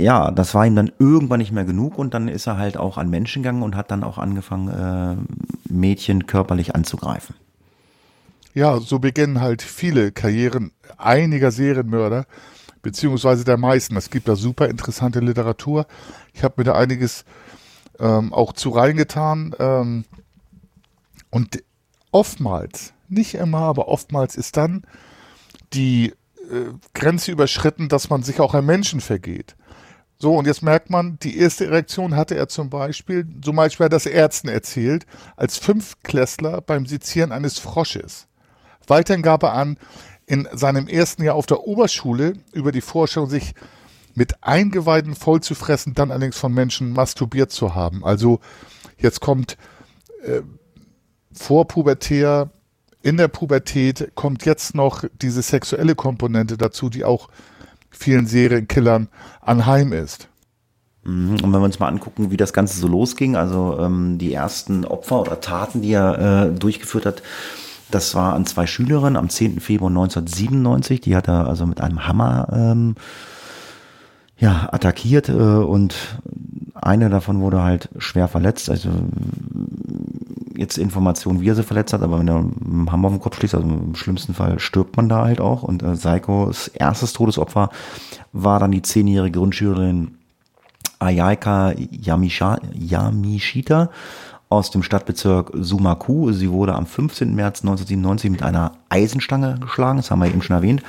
[0.01, 2.99] ja, das war ihm dann irgendwann nicht mehr genug und dann ist er halt auch
[2.99, 7.37] an Menschen gegangen und hat dann auch angefangen, äh, Mädchen körperlich anzugreifen.
[8.55, 12.27] Ja, so beginnen halt viele Karrieren einiger Serienmörder,
[12.83, 13.97] beziehungsweise der meisten.
[13.97, 15.87] Es gibt da super interessante Literatur.
[16.35, 17.25] Ich habe mir da einiges
[17.99, 19.55] ähm, auch zu reingetan.
[19.59, 20.05] Ähm,
[21.31, 21.63] und
[22.11, 24.83] oftmals, nicht immer, aber oftmals ist dann
[25.73, 26.13] die
[26.51, 29.57] äh, Grenze überschritten, dass man sich auch an Menschen vergeht.
[30.19, 33.93] So, und jetzt merkt man, die erste Erektion hatte er zum Beispiel, zum Beispiel hat
[33.93, 38.29] das Ärzten erzählt, als Fünftklässler beim Sezieren eines Frosches.
[38.93, 39.79] Weiterhin gab er an,
[40.27, 43.55] in seinem ersten Jahr auf der Oberschule über die Vorstellung, sich
[44.15, 48.05] mit Eingeweiden voll zu fressen, dann allerdings von Menschen masturbiert zu haben.
[48.05, 48.41] Also
[48.99, 49.57] jetzt kommt
[50.27, 50.43] äh,
[51.33, 52.51] vorpubertär,
[53.01, 57.31] in der Pubertät kommt jetzt noch diese sexuelle Komponente dazu, die auch
[57.89, 59.09] vielen Serienkillern
[59.41, 60.29] anheim ist.
[61.05, 61.37] Mhm.
[61.43, 64.85] Und wenn wir uns mal angucken, wie das Ganze so losging, also ähm, die ersten
[64.85, 67.23] Opfer oder Taten, die er äh, durchgeführt hat,
[67.95, 69.61] das war an zwei Schülerinnen am 10.
[69.61, 71.01] Februar 1997.
[71.01, 72.95] Die hat er also mit einem Hammer ähm,
[74.39, 75.95] ja, attackiert äh, und
[76.75, 78.69] eine davon wurde halt schwer verletzt.
[78.71, 78.91] Also
[80.57, 83.37] jetzt Informationen, wie er sie verletzt hat, aber wenn er einen Hammer auf den Kopf
[83.37, 85.63] schließt, also im schlimmsten Fall stirbt man da halt auch.
[85.63, 87.71] Und äh, Saikos erstes Todesopfer
[88.33, 90.17] war dann die zehnjährige Grundschülerin
[90.99, 93.91] Ayaka Yamisha, Yamishita
[94.53, 96.31] aus dem Stadtbezirk Sumaku.
[96.33, 97.35] Sie wurde am 15.
[97.35, 100.83] März 1997 mit einer Eisenstange geschlagen, das haben wir eben schon erwähnt,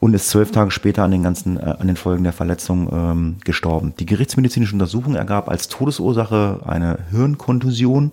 [0.00, 3.36] und ist zwölf Tage später an den ganzen, äh, an den Folgen der Verletzung ähm,
[3.44, 3.94] gestorben.
[4.00, 8.12] Die gerichtsmedizinische Untersuchung ergab als Todesursache eine Hirnkontusion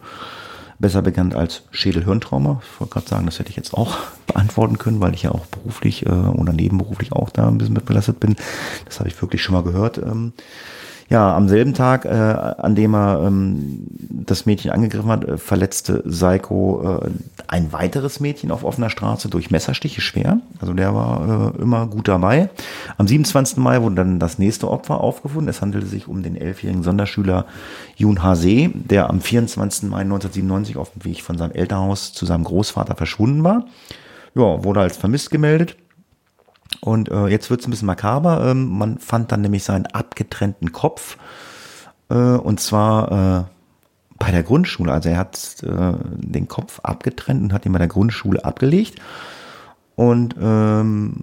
[0.78, 2.62] besser bekannt als Schädelhirntrauma.
[2.62, 5.48] Ich wollte gerade sagen, das hätte ich jetzt auch beantworten können, weil ich ja auch
[5.48, 8.36] beruflich äh, oder nebenberuflich auch da ein bisschen mit belastet bin.
[8.86, 9.98] Das habe ich wirklich schon mal gehört.
[9.98, 10.34] Ähm,
[11.10, 16.04] ja, am selben Tag, äh, an dem er ähm, das Mädchen angegriffen hat, äh, verletzte
[16.06, 17.10] Seiko äh,
[17.48, 20.40] ein weiteres Mädchen auf offener Straße durch Messerstiche schwer.
[20.60, 22.50] Also der war äh, immer gut dabei.
[22.98, 23.58] Am 27.
[23.58, 25.48] Mai wurde dann das nächste Opfer aufgefunden.
[25.48, 27.46] Es handelte sich um den elfjährigen Sonderschüler
[27.96, 29.90] Jun Hase, der am 24.
[29.90, 33.66] Mai 1997 auf dem Weg von seinem Elternhaus zu seinem Großvater verschwunden war.
[34.36, 35.78] Ja, wurde als vermisst gemeldet.
[36.82, 38.46] Und äh, jetzt wird es ein bisschen makaber.
[38.46, 41.18] Ähm, man fand dann nämlich seinen abgetrennten Kopf.
[42.10, 43.44] Äh, und zwar äh,
[44.20, 44.92] bei der Grundschule.
[44.92, 49.00] Also er hat äh, den Kopf abgetrennt und hat ihn bei der Grundschule abgelegt.
[49.96, 51.16] Und ähm,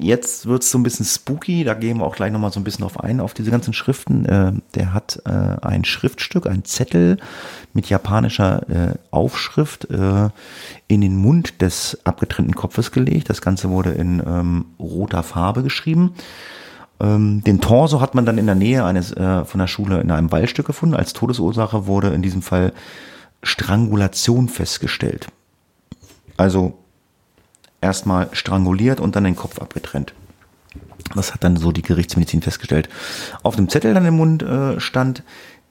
[0.00, 2.64] jetzt wird es so ein bisschen spooky, da gehen wir auch gleich nochmal so ein
[2.64, 4.24] bisschen auf ein, auf diese ganzen Schriften.
[4.24, 7.18] Äh, der hat äh, ein Schriftstück, ein Zettel
[7.72, 10.28] mit japanischer äh, Aufschrift äh,
[10.88, 13.30] in den Mund des abgetrennten Kopfes gelegt.
[13.30, 16.14] Das Ganze wurde in ähm, roter Farbe geschrieben.
[17.00, 20.10] Ähm, den Torso hat man dann in der Nähe eines äh, von der Schule in
[20.10, 20.94] einem Waldstück gefunden.
[20.94, 22.72] Als Todesursache wurde in diesem Fall
[23.42, 25.28] Strangulation festgestellt.
[26.36, 26.78] Also
[27.80, 30.14] erstmal stranguliert und dann den Kopf abgetrennt.
[31.14, 32.88] Das hat dann so die Gerichtsmedizin festgestellt.
[33.42, 35.22] Auf dem Zettel dann im Mund äh, stand,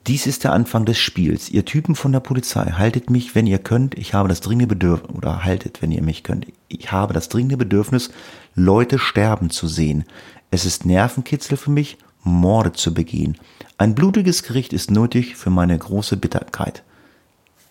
[0.06, 1.50] dies ist der Anfang des Spiels.
[1.50, 3.96] Ihr Typen von der Polizei, haltet mich, wenn ihr könnt.
[3.96, 6.46] Ich habe das dringende Bedürfnis, oder haltet, wenn ihr mich könnt.
[6.68, 8.10] Ich habe das dringende Bedürfnis,
[8.54, 10.04] Leute sterben zu sehen.
[10.50, 13.36] Es ist Nervenkitzel für mich, Morde zu begehen.
[13.76, 16.82] Ein blutiges Gericht ist nötig für meine große Bitterkeit.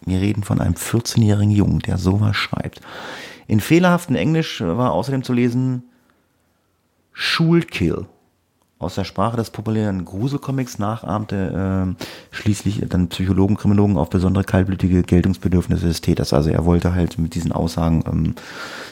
[0.05, 2.81] Wir reden von einem 14-jährigen Jungen, der sowas schreibt.
[3.47, 5.83] In fehlerhaftem Englisch war außerdem zu lesen
[7.13, 8.05] Schulkill.
[8.79, 15.01] Aus der Sprache des populären Gruselcomics nachahmte äh, schließlich dann Psychologen, Kriminologen auf besondere kaltblütige
[15.01, 16.31] Geltungsbedürfnisse des Täters.
[16.31, 18.35] Also er wollte halt mit diesen Aussagen ähm,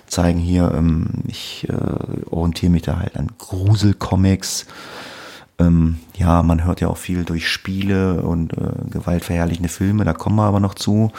[0.07, 4.65] zeigen, hier, ähm, ich äh, orientiere mich da halt an Gruselcomics.
[5.57, 10.35] Ähm, ja, man hört ja auch viel durch Spiele und äh, gewaltverherrlichende Filme, da kommen
[10.35, 11.11] wir aber noch zu,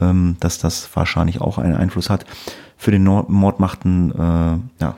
[0.00, 2.24] ähm, dass das wahrscheinlich auch einen Einfluss hat.
[2.76, 4.96] Für den Mord machten, äh, ja,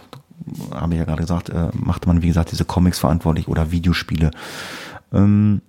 [0.74, 4.30] habe ich ja gerade gesagt, äh, machte man, wie gesagt, diese Comics verantwortlich oder Videospiele.
[5.12, 5.62] Ähm,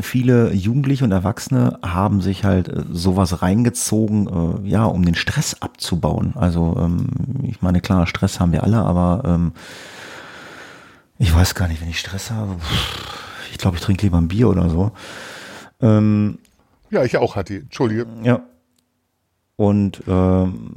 [0.00, 4.28] viele Jugendliche und Erwachsene haben sich halt äh, sowas reingezogen,
[4.64, 6.34] äh, ja, um den Stress abzubauen.
[6.36, 7.08] Also, ähm,
[7.42, 9.52] ich meine, klar, Stress haben wir alle, aber ähm,
[11.18, 12.56] ich weiß gar nicht, wenn ich Stress habe,
[13.52, 14.92] ich glaube, ich trinke lieber ein Bier oder so.
[15.80, 16.38] Ähm,
[16.90, 17.56] ja, ich auch hatte.
[17.56, 18.06] Entschuldige.
[18.22, 18.42] Ja,
[19.56, 20.72] und ähm,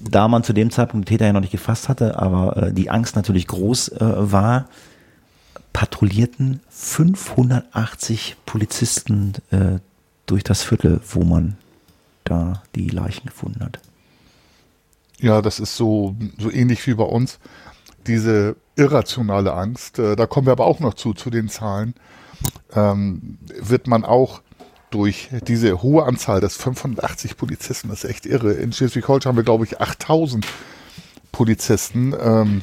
[0.00, 2.90] da man zu dem Zeitpunkt den Täter ja noch nicht gefasst hatte, aber äh, die
[2.90, 4.68] Angst natürlich groß äh, war,
[5.72, 9.78] patrouillierten 580 Polizisten äh,
[10.26, 11.56] durch das Viertel, wo man
[12.24, 13.78] da die Leichen gefunden hat.
[15.18, 17.38] Ja, das ist so, so ähnlich wie bei uns.
[18.06, 21.94] Diese irrationale Angst, äh, da kommen wir aber auch noch zu, zu den Zahlen,
[22.74, 24.42] ähm, wird man auch
[24.90, 28.52] durch diese hohe Anzahl, das 580 Polizisten, das ist echt irre.
[28.52, 30.46] In Schleswig-Holstein haben wir, glaube ich, 8000
[31.32, 32.62] Polizisten, ähm,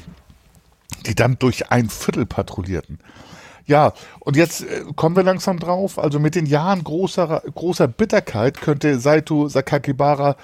[1.06, 3.00] die dann durch ein Viertel patrouillierten.
[3.66, 6.00] Ja, und jetzt äh, kommen wir langsam drauf.
[6.00, 10.36] Also mit den Jahren großer, großer Bitterkeit könnte Saito Sakakibara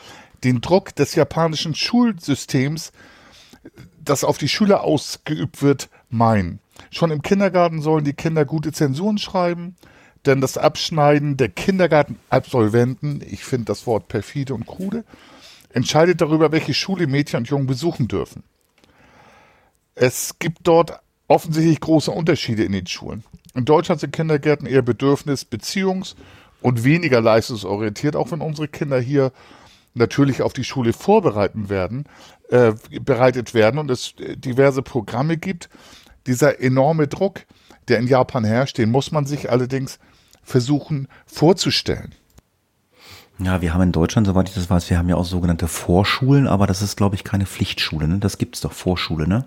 [0.43, 2.91] den Druck des japanischen Schulsystems,
[4.09, 6.59] das auf die Schüler ausgeübt wird, meinen.
[6.91, 9.75] Schon im Kindergarten sollen die Kinder gute Zensuren schreiben,
[10.25, 15.05] denn das Abschneiden der Kindergartenabsolventen, ich finde das Wort perfide und krude,
[15.71, 18.43] entscheidet darüber, welche Schule Mädchen und Jungen besuchen dürfen.
[19.95, 23.23] Es gibt dort offensichtlich große Unterschiede in den Schulen.
[23.53, 26.15] In Deutschland sind Kindergärten eher bedürfnis-, beziehungs-
[26.61, 29.31] und weniger leistungsorientiert, auch wenn unsere Kinder hier
[29.93, 32.05] natürlich auf die Schule vorbereiten werden,
[32.49, 35.69] äh, bereitet werden und es diverse Programme gibt.
[36.27, 37.41] Dieser enorme Druck,
[37.87, 39.99] der in Japan herrscht, den muss man sich allerdings
[40.43, 42.13] versuchen vorzustellen.
[43.39, 46.47] Ja, wir haben in Deutschland, soweit ich das weiß, wir haben ja auch sogenannte Vorschulen,
[46.47, 48.07] aber das ist, glaube ich, keine Pflichtschule.
[48.07, 48.19] Ne?
[48.19, 49.45] Das gibt's doch Vorschule, ne?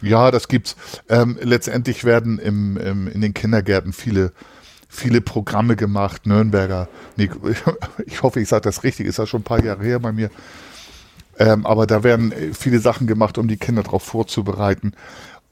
[0.00, 0.76] Ja, das gibt's.
[1.08, 4.32] Ähm, letztendlich werden im, im, in den Kindergärten viele
[4.92, 6.86] viele Programme gemacht, Nürnberger.
[7.16, 7.30] Nee,
[8.06, 10.30] ich hoffe, ich sage das richtig, ist ja schon ein paar Jahre her bei mir.
[11.38, 14.92] Ähm, aber da werden viele Sachen gemacht, um die Kinder darauf vorzubereiten.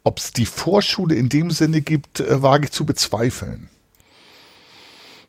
[0.05, 3.69] Ob es die Vorschule in dem Sinne gibt, äh, wage ich zu bezweifeln.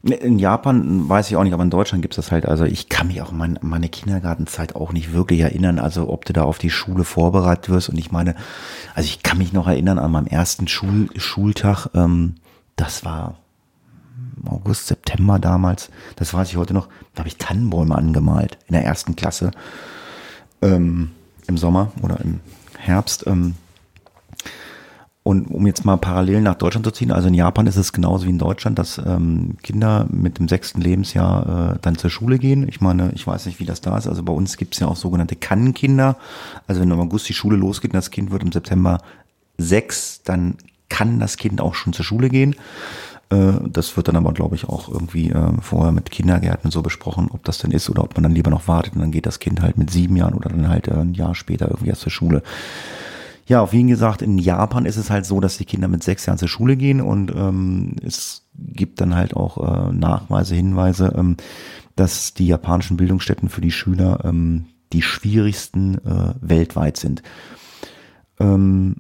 [0.04, 2.48] In Japan weiß ich auch nicht, aber in Deutschland gibt es das halt.
[2.48, 5.78] Also ich kann mich auch an meine Kindergartenzeit auch nicht wirklich erinnern.
[5.78, 7.90] Also ob du da auf die Schule vorbereitet wirst.
[7.90, 8.36] Und ich meine,
[8.96, 11.88] also ich kann mich noch erinnern an meinem ersten Schul Schultag.
[11.94, 12.36] Ähm,
[12.78, 13.38] das war
[14.50, 15.92] August, September damals.
[16.16, 16.88] Das weiß ich heute noch.
[17.14, 19.52] Da habe ich Tannenbäume angemalt in der ersten Klasse.
[20.62, 21.12] Ähm,
[21.47, 22.39] Im Sommer oder im
[22.78, 23.26] Herbst.
[23.28, 23.56] Ähm,
[25.24, 28.26] und um jetzt mal parallel nach Deutschland zu ziehen, also in Japan ist es genauso
[28.26, 32.67] wie in Deutschland, dass ähm, Kinder mit dem sechsten Lebensjahr äh, dann zur Schule gehen.
[32.67, 34.08] Ich meine, ich weiß nicht, wie das da ist.
[34.08, 36.17] Also bei uns gibt es ja auch sogenannte Kannenkinder.
[36.65, 38.97] Also wenn im August die Schule losgeht und das Kind wird im September
[39.60, 40.56] sechs, dann
[40.89, 42.56] kann das Kind auch schon zur Schule gehen.
[43.32, 47.30] Äh, das wird dann aber, glaube ich, auch irgendwie äh, vorher mit Kindergärten so besprochen,
[47.32, 49.39] ob das denn ist oder ob man dann lieber noch wartet und dann geht das
[49.39, 52.12] Kind halt mit sieben Jahren oder dann halt äh, ein Jahr später irgendwie erst zur
[52.12, 52.44] Schule.
[53.48, 56.26] Ja, auf jeden gesagt, in Japan ist es halt so, dass die Kinder mit sechs
[56.26, 61.38] Jahren zur Schule gehen und ähm, es gibt dann halt auch äh, Nachweise, Hinweise, ähm,
[61.96, 67.24] dass die japanischen Bildungsstätten für die Schüler ähm, die schwierigsten äh, weltweit sind.
[68.39, 68.98] Ähm,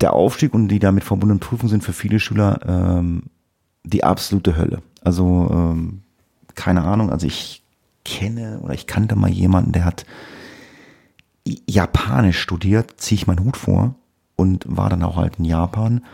[0.00, 3.24] der Aufstieg und die damit verbundenen Prüfungen sind für viele Schüler ähm,
[3.84, 4.82] die absolute Hölle.
[5.02, 6.02] Also ähm,
[6.54, 7.62] keine Ahnung, also ich
[8.04, 10.06] kenne oder ich kannte mal jemanden, der hat
[11.66, 13.94] Japanisch studiert, ziehe ich meinen Hut vor
[14.36, 16.04] und war dann auch halt in Japan.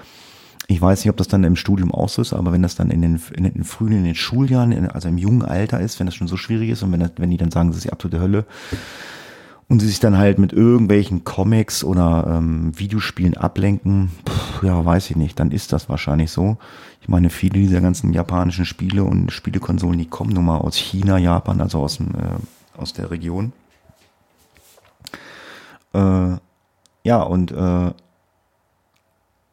[0.66, 2.90] Ich weiß nicht, ob das dann im Studium auch so ist, aber wenn das dann
[2.90, 6.14] in den, in den frühen, in den Schuljahren, also im jungen Alter ist, wenn das
[6.14, 8.20] schon so schwierig ist und wenn, das, wenn die dann sagen, das ist die absolute
[8.20, 8.46] Hölle
[9.68, 15.10] und sie sich dann halt mit irgendwelchen Comics oder ähm, Videospielen ablenken, pff, ja, weiß
[15.10, 16.58] ich nicht, dann ist das wahrscheinlich so.
[17.00, 21.18] Ich meine, viele dieser ganzen japanischen Spiele und Spielekonsolen, die kommen nun mal aus China,
[21.18, 23.52] Japan, also aus, dem, äh, aus der Region.
[25.94, 26.36] Äh,
[27.04, 27.92] ja, und äh,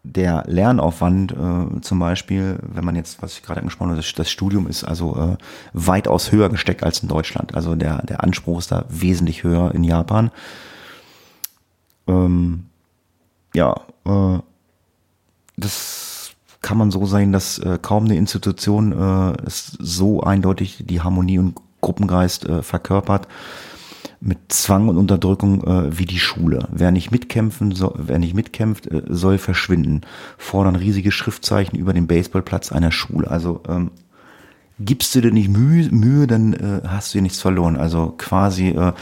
[0.04, 4.32] der Lernaufwand äh, zum Beispiel, wenn man jetzt, was ich gerade angesprochen habe, das, das
[4.32, 5.38] Studium ist also äh,
[5.74, 7.54] weitaus höher gesteckt als in Deutschland.
[7.54, 10.32] Also der, der Anspruch ist da wesentlich höher in Japan.
[12.08, 12.66] Ähm,
[13.54, 14.40] ja, äh,
[15.58, 21.40] das kann man so sehen, dass äh, kaum eine Institution äh, so eindeutig die Harmonie
[21.40, 23.28] und Gruppengeist äh, verkörpert
[24.22, 26.68] mit Zwang und Unterdrückung äh, wie die Schule.
[26.72, 30.02] Wer nicht mitkämpfen, so, wer nicht mitkämpft, äh, soll verschwinden.
[30.38, 33.30] Fordern riesige Schriftzeichen über den Baseballplatz einer Schule.
[33.30, 33.90] Also ähm,
[34.80, 37.76] gibst du dir nicht Mühe, Mühe dann äh, hast du dir nichts verloren.
[37.78, 38.94] Also quasi, äh,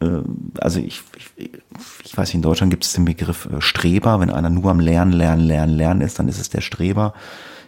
[0.00, 0.22] äh,
[0.58, 1.02] also ich,
[1.38, 1.50] ich,
[2.04, 4.18] ich weiß nicht, in Deutschland gibt es den Begriff äh, Streber.
[4.18, 7.14] Wenn einer nur am Lernen, Lernen, Lernen, Lernen ist, dann ist es der Streber.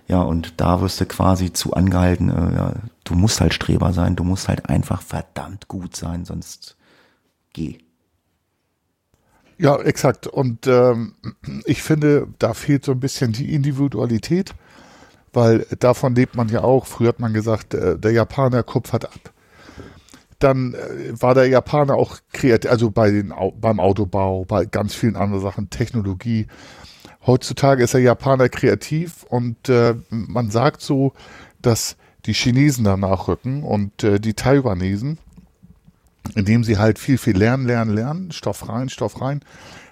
[0.09, 4.17] Ja, und da wirst du quasi zu angehalten, äh, ja, du musst halt Streber sein,
[4.17, 6.77] du musst halt einfach verdammt gut sein, sonst
[7.53, 7.79] geh.
[9.59, 10.27] Ja, exakt.
[10.27, 11.15] Und ähm,
[11.67, 14.55] ich finde, da fehlt so ein bisschen die Individualität,
[15.33, 16.87] weil davon lebt man ja auch.
[16.87, 19.33] Früher hat man gesagt, äh, der Japaner kupfert ab.
[20.41, 25.17] Dann äh, war der Japaner auch kreativ, also bei den, beim Autobau, bei ganz vielen
[25.17, 26.49] anderen Sachen, Technologie.
[27.25, 31.13] Heutzutage ist der Japaner kreativ und äh, man sagt so,
[31.61, 35.19] dass die Chinesen danach rücken und äh, die Taiwanesen,
[36.35, 39.41] indem sie halt viel, viel lernen, lernen, lernen, Stoff rein, Stoff rein.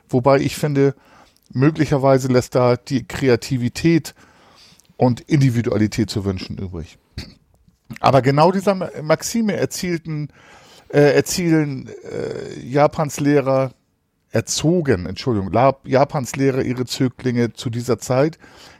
[0.08, 0.94] Wobei ich finde,
[1.52, 4.14] möglicherweise lässt da die Kreativität
[4.96, 6.98] und Individualität zu wünschen übrig.
[8.00, 10.28] Aber genau dieser Maxime erzielten,
[10.88, 13.72] äh, erzielen äh, Japans Lehrer
[14.30, 15.52] erzogen, Entschuldigung,
[15.84, 18.38] Japans Lehrer ihre Zöglinge zu dieser Zeit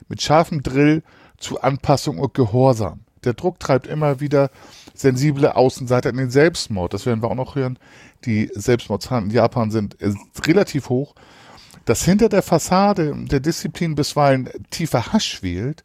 [0.08, 1.02] mit scharfem Drill
[1.38, 3.00] zu Anpassung und Gehorsam.
[3.24, 4.50] Der Druck treibt immer wieder
[4.94, 6.94] sensible Außenseiter in den Selbstmord.
[6.94, 7.78] Das werden wir auch noch hören.
[8.24, 9.96] Die Selbstmordzahlen in Japan sind
[10.46, 11.14] relativ hoch.
[11.84, 15.84] Dass hinter der Fassade der Disziplin bisweilen tiefer Hasch schwelt,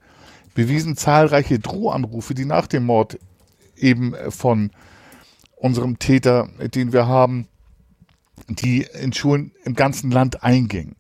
[0.53, 3.19] bewiesen zahlreiche Drohanrufe, die nach dem Mord
[3.75, 4.71] eben von
[5.55, 7.47] unserem Täter, den wir haben,
[8.47, 10.95] die in Schulen im ganzen Land eingingen.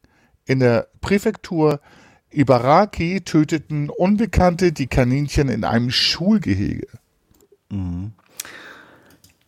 [0.45, 1.79] In der Präfektur
[2.31, 6.87] Ibaraki töteten Unbekannte die Kaninchen in einem Schulgehege.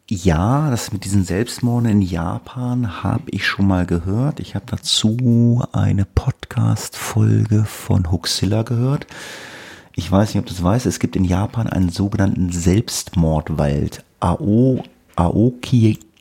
[0.09, 4.39] Ja, das mit diesen Selbstmorden in Japan habe ich schon mal gehört.
[4.39, 9.05] Ich habe dazu eine Podcast-Folge von Huxilla gehört.
[9.95, 10.85] Ich weiß nicht, ob du das weißt.
[10.85, 14.05] Es gibt in Japan einen sogenannten Selbstmordwald.
[14.21, 14.81] Ao,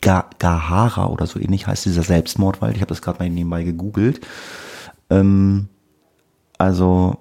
[0.05, 2.74] Aokigahara oder so ähnlich heißt dieser Selbstmordwald.
[2.74, 4.20] Ich habe das gerade mal nebenbei gegoogelt.
[5.11, 5.68] Ähm,
[6.59, 7.18] also,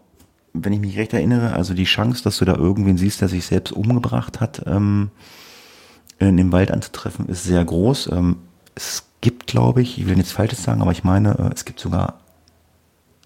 [0.54, 3.46] wenn ich mich recht erinnere, also die Chance, dass du da irgendwen siehst, der sich
[3.46, 5.12] selbst umgebracht hat, ähm,
[6.20, 8.12] in dem Wald anzutreffen, ist sehr groß.
[8.12, 8.38] Ähm,
[8.74, 11.80] es gibt, glaube ich, ich will nichts Falsches sagen, aber ich meine, äh, es gibt
[11.80, 12.20] sogar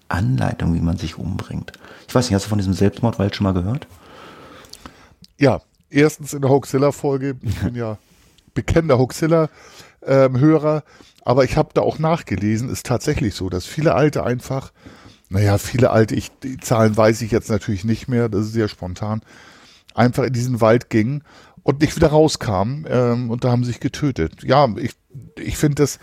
[0.08, 1.72] Anleitungen, wie man sich umbringt.
[2.08, 3.86] Ich weiß nicht, hast du von diesem Selbstmordwald schon mal gehört?
[5.38, 7.36] Ja, erstens in der Hoaxilla-Folge.
[7.42, 7.96] Ich bin ja
[8.54, 10.82] bekennender Hoaxilla-Hörer,
[11.24, 14.72] aber ich habe da auch nachgelesen, ist tatsächlich so, dass viele Alte einfach,
[15.28, 18.68] naja, viele Alte, ich, die Zahlen weiß ich jetzt natürlich nicht mehr, das ist sehr
[18.68, 19.22] spontan,
[19.94, 21.22] einfach in diesen Wald gingen
[21.62, 24.42] und nicht wieder rauskamen ähm, und da haben sich getötet.
[24.42, 24.92] Ja, ich,
[25.36, 25.98] ich finde das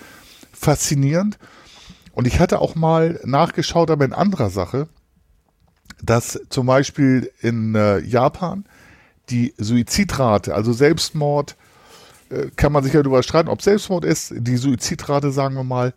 [0.54, 1.38] faszinierend.
[2.14, 4.88] Und ich hatte auch mal nachgeschaut, aber in anderer Sache,
[6.02, 8.66] dass zum Beispiel in äh, Japan
[9.30, 11.56] die Suizidrate, also Selbstmord,
[12.56, 15.94] kann man sich ja darüber streiten, ob Selbstmord ist, die Suizidrate, sagen wir mal,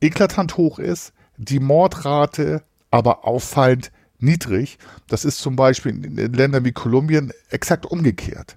[0.00, 4.78] eklatant hoch ist, die Mordrate aber auffallend niedrig.
[5.08, 8.56] Das ist zum Beispiel in Ländern wie Kolumbien exakt umgekehrt.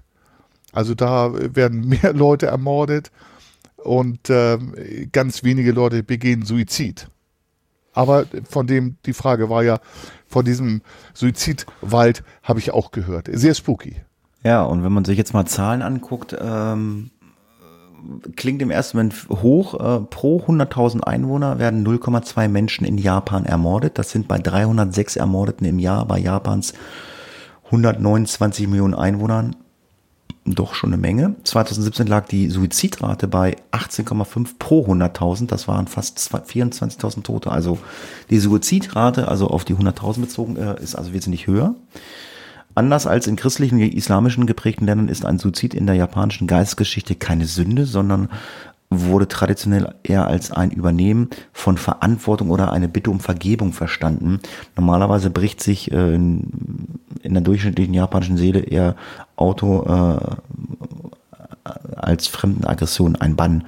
[0.72, 3.10] Also da werden mehr Leute ermordet
[3.76, 4.58] und äh,
[5.12, 7.08] ganz wenige Leute begehen Suizid.
[7.92, 9.80] Aber von dem, die Frage war ja,
[10.26, 10.80] von diesem
[11.12, 13.28] Suizidwald habe ich auch gehört.
[13.30, 13.96] Sehr spooky.
[14.44, 17.10] Ja, und wenn man sich jetzt mal Zahlen anguckt, ähm,
[18.36, 19.74] klingt im ersten Moment hoch.
[19.74, 23.98] Äh, pro 100.000 Einwohner werden 0,2 Menschen in Japan ermordet.
[23.98, 26.74] Das sind bei 306 Ermordeten im Jahr bei Japans
[27.66, 29.56] 129 Millionen Einwohnern
[30.44, 31.36] doch schon eine Menge.
[31.44, 35.46] 2017 lag die Suizidrate bei 18,5 pro 100.000.
[35.46, 37.52] Das waren fast 24.000 Tote.
[37.52, 37.78] Also
[38.28, 41.76] die Suizidrate, also auf die 100.000 bezogen, äh, ist also wesentlich höher.
[42.74, 47.46] Anders als in christlichen, islamischen geprägten Ländern ist ein Suizid in der japanischen Geistesgeschichte keine
[47.46, 48.28] Sünde, sondern
[49.00, 54.40] wurde traditionell eher als ein Übernehmen von Verantwortung oder eine Bitte um Vergebung verstanden.
[54.76, 58.96] Normalerweise bricht sich äh, in, in der durchschnittlichen japanischen Seele eher
[59.36, 60.18] Auto äh,
[61.96, 63.64] als Fremdenaggression ein Bann.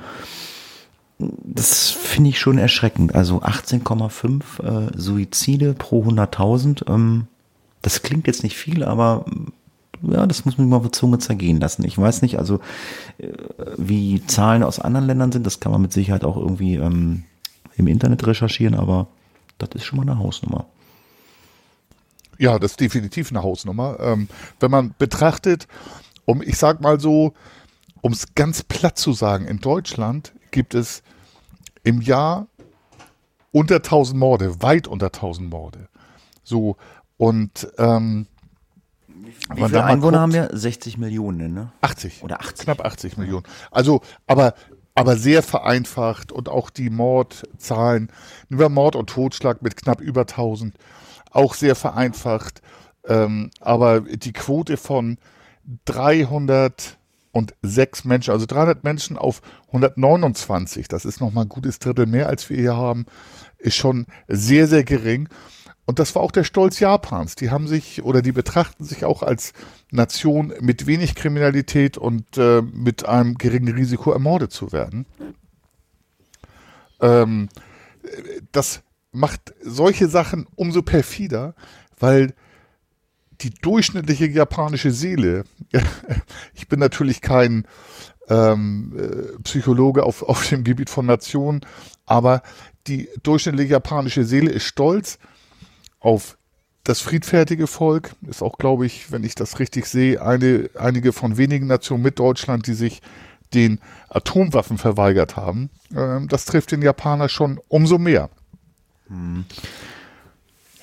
[1.19, 3.15] Das finde ich schon erschreckend.
[3.15, 6.93] Also 18,5 äh, Suizide pro 100.000.
[6.93, 7.29] Ähm,
[7.85, 9.27] das klingt jetzt nicht viel, aber
[10.01, 11.85] ja, das muss man mal auf Zunge zergehen lassen.
[11.85, 12.61] Ich weiß nicht, also
[13.19, 13.29] äh,
[13.77, 17.25] wie Zahlen aus anderen Ländern sind, das kann man mit Sicherheit auch irgendwie ähm,
[17.77, 19.09] im Internet recherchieren, aber
[19.59, 20.67] das ist schon mal eine Hausnummer.
[22.39, 23.99] Ja, das ist definitiv eine Hausnummer.
[24.01, 24.29] Ähm,
[24.61, 25.69] wenn man betrachtet,
[26.25, 27.35] um, ich sag mal so,
[28.01, 31.03] um es ganz platt zu sagen, in Deutschland gibt es
[31.83, 32.47] im Jahr
[33.53, 35.89] unter 1000 Morde, weit unter 1000 Morde.
[36.43, 36.77] So,
[37.25, 38.27] und ähm,
[39.55, 40.51] wie viele Einwohner guckt, haben wir?
[40.53, 41.73] 60 Millionen, ne?
[41.81, 42.23] 80.
[42.23, 42.65] Oder 80.
[42.65, 43.45] Knapp 80 Millionen.
[43.71, 44.53] Also, aber,
[44.95, 48.13] aber sehr vereinfacht und auch die Mordzahlen,
[48.51, 50.75] über Mord und Totschlag mit knapp über 1000,
[51.31, 52.61] auch sehr vereinfacht.
[53.07, 55.17] Ähm, aber die Quote von
[55.87, 62.51] 306 Menschen, also 300 Menschen auf 129, das ist nochmal ein gutes Drittel mehr, als
[62.51, 63.07] wir hier haben,
[63.57, 65.31] ist schon sehr, sehr gering.
[65.87, 67.35] Und das war auch der Stolz Japans.
[67.35, 69.53] Die haben sich oder die betrachten sich auch als
[69.91, 75.05] Nation mit wenig Kriminalität und äh, mit einem geringen Risiko ermordet zu werden.
[77.01, 77.49] Ähm,
[78.53, 78.83] das
[79.13, 81.55] macht solche Sachen umso perfider,
[81.99, 82.35] weil
[83.41, 85.45] die durchschnittliche japanische Seele,
[86.55, 87.67] ich bin natürlich kein
[88.29, 91.61] ähm, äh, Psychologe auf, auf dem Gebiet von Nationen,
[92.07, 92.43] aber
[92.87, 95.19] die durchschnittliche japanische Seele ist stolz
[96.05, 96.37] auf
[96.85, 101.39] das friedfertige Volk ist auch, glaube ich, wenn ich das richtig sehe, eine, einige von
[101.39, 103.01] wenigen Nationen mit Deutschland, die sich
[103.55, 103.81] den
[104.11, 105.71] Atomwaffen verweigert haben.
[105.97, 108.29] Ähm, das trifft den Japaner schon umso mehr.
[109.09, 109.47] Hm.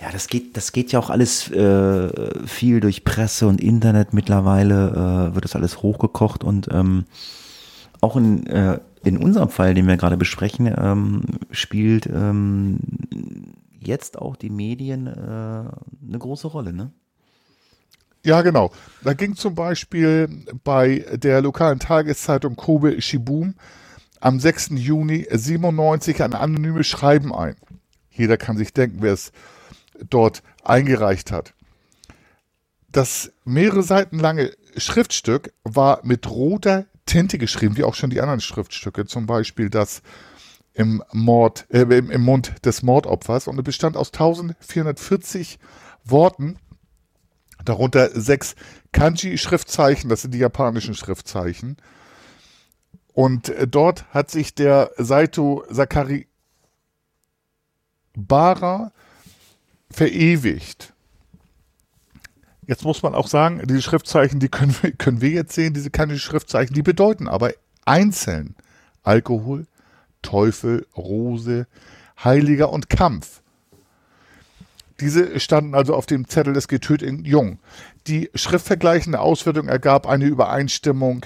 [0.02, 4.14] Ja, das geht, das geht ja auch alles äh, viel durch Presse und Internet.
[4.14, 7.06] Mittlerweile äh, wird das alles hochgekocht und ähm,
[8.00, 12.78] auch in äh, in unserem Fall, den wir gerade besprechen, ähm, spielt ähm,
[13.82, 16.92] jetzt auch die Medien äh, eine große Rolle, ne?
[18.24, 18.72] Ja, genau.
[19.04, 23.56] Da ging zum Beispiel bei der lokalen Tageszeitung Kobe Shibum
[24.20, 24.72] am 6.
[24.76, 27.56] Juni 97 ein anonymes Schreiben ein.
[28.12, 29.32] Jeder kann sich denken, wer es
[30.10, 31.56] dort eingereicht hat.
[32.90, 38.42] Das mehrere Seiten lange Schriftstück war mit roter Tinte geschrieben, wie auch schon die anderen
[38.42, 40.04] Schriftstücke, zum Beispiel das
[40.74, 45.60] im, Mord, äh, im, im Mund des Mordopfers und es bestand aus 1440
[46.04, 46.58] Worten,
[47.64, 48.56] darunter sechs
[48.92, 51.78] Kanji-Schriftzeichen, das sind die japanischen Schriftzeichen.
[53.14, 56.28] Und äh, dort hat sich der Saito Sakari
[58.14, 58.92] Bara
[59.90, 60.94] verewigt.
[62.68, 65.90] Jetzt muss man auch sagen, diese Schriftzeichen, die können wir, können wir jetzt sehen, diese
[65.90, 67.52] Kanji-Schriftzeichen, die bedeuten aber
[67.86, 68.56] einzeln
[69.04, 69.66] Alkohol,
[70.22, 71.68] Teufel, Rose,
[72.24, 73.42] Heiliger und Kampf.
[75.00, 77.60] Diese standen also auf dem Zettel des getöteten Jung.
[78.08, 81.26] Die schriftvergleichende Auswertung ergab eine Übereinstimmung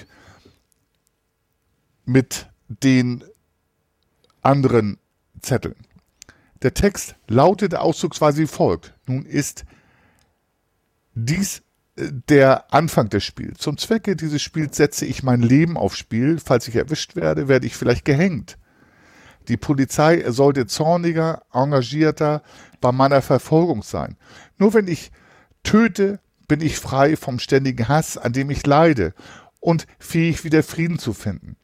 [2.06, 3.22] mit den
[4.42, 4.98] anderen
[5.40, 5.76] Zetteln.
[6.62, 8.94] Der Text lautete auszugsweise wie folgt.
[9.06, 9.64] Nun ist
[11.14, 11.62] dies
[11.96, 13.58] äh, der Anfang des Spiels.
[13.58, 16.38] Zum Zwecke dieses Spiels setze ich mein Leben aufs Spiel.
[16.38, 18.56] Falls ich erwischt werde, werde ich vielleicht gehängt.
[19.48, 22.42] Die Polizei sollte zorniger, engagierter
[22.80, 24.16] bei meiner Verfolgung sein.
[24.58, 25.10] Nur wenn ich
[25.62, 29.14] töte, bin ich frei vom ständigen Hass, an dem ich leide
[29.60, 31.56] und fähig wieder Frieden zu finden.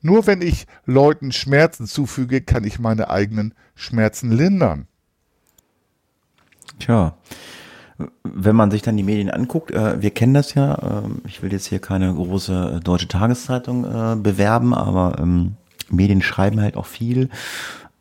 [0.00, 4.86] Nur wenn ich Leuten Schmerzen zufüge, kann ich meine eigenen Schmerzen lindern.
[6.78, 7.16] Tja,
[8.22, 11.52] wenn man sich dann die Medien anguckt, äh, wir kennen das ja, äh, ich will
[11.52, 15.56] jetzt hier keine große äh, deutsche Tageszeitung äh, bewerben, aber ähm,
[15.90, 17.30] Medien schreiben halt auch viel,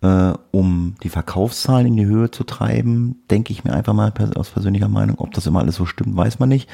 [0.01, 4.49] äh, um die Verkaufszahlen in die Höhe zu treiben, denke ich mir einfach mal aus
[4.51, 5.17] persönlicher Meinung.
[5.19, 6.69] Ob das immer alles so stimmt, weiß man nicht.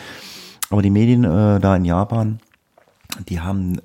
[0.70, 2.40] Aber die Medien äh, da in Japan,
[3.30, 3.80] die haben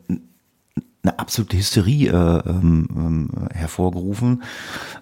[1.03, 4.43] eine absolute Hysterie äh, ähm, ähm, hervorgerufen.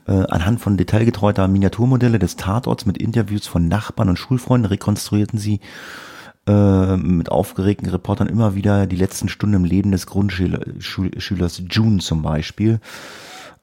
[0.06, 5.60] Äh, anhand von detailgetreuter Miniaturmodelle des Tatorts mit Interviews von Nachbarn und Schulfreunden rekonstruierten sie
[6.46, 12.22] äh, mit aufgeregten Reportern immer wieder die letzten Stunden im Leben des Grundschülers June zum
[12.22, 12.80] Beispiel.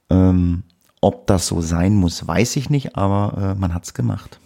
[0.09, 0.63] Ähm,
[1.01, 4.39] ob das so sein muss, weiß ich nicht, aber äh, man hat's gemacht.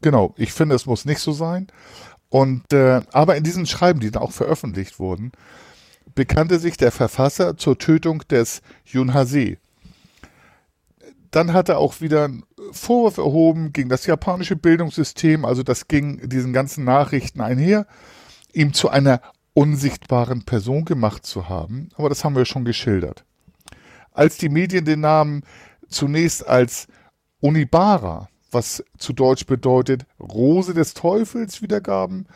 [0.00, 1.68] Genau, ich finde, es muss nicht so sein.
[2.28, 5.32] Und äh, aber in diesen Schreiben, die dann auch veröffentlicht wurden,
[6.14, 9.56] bekannte sich der Verfasser zur Tötung des Yun Hase.
[11.30, 12.28] Dann hat er auch wieder
[12.72, 17.86] Vorwurf erhoben gegen das japanische Bildungssystem, also das ging diesen ganzen Nachrichten einher,
[18.52, 19.20] ihm zu einer
[19.54, 21.88] unsichtbaren Person gemacht zu haben.
[21.96, 23.24] Aber das haben wir schon geschildert.
[24.12, 25.42] Als die Medien den Namen
[25.88, 26.88] zunächst als
[27.40, 32.26] Onibara, was zu Deutsch bedeutet Rose des Teufels, wiedergaben,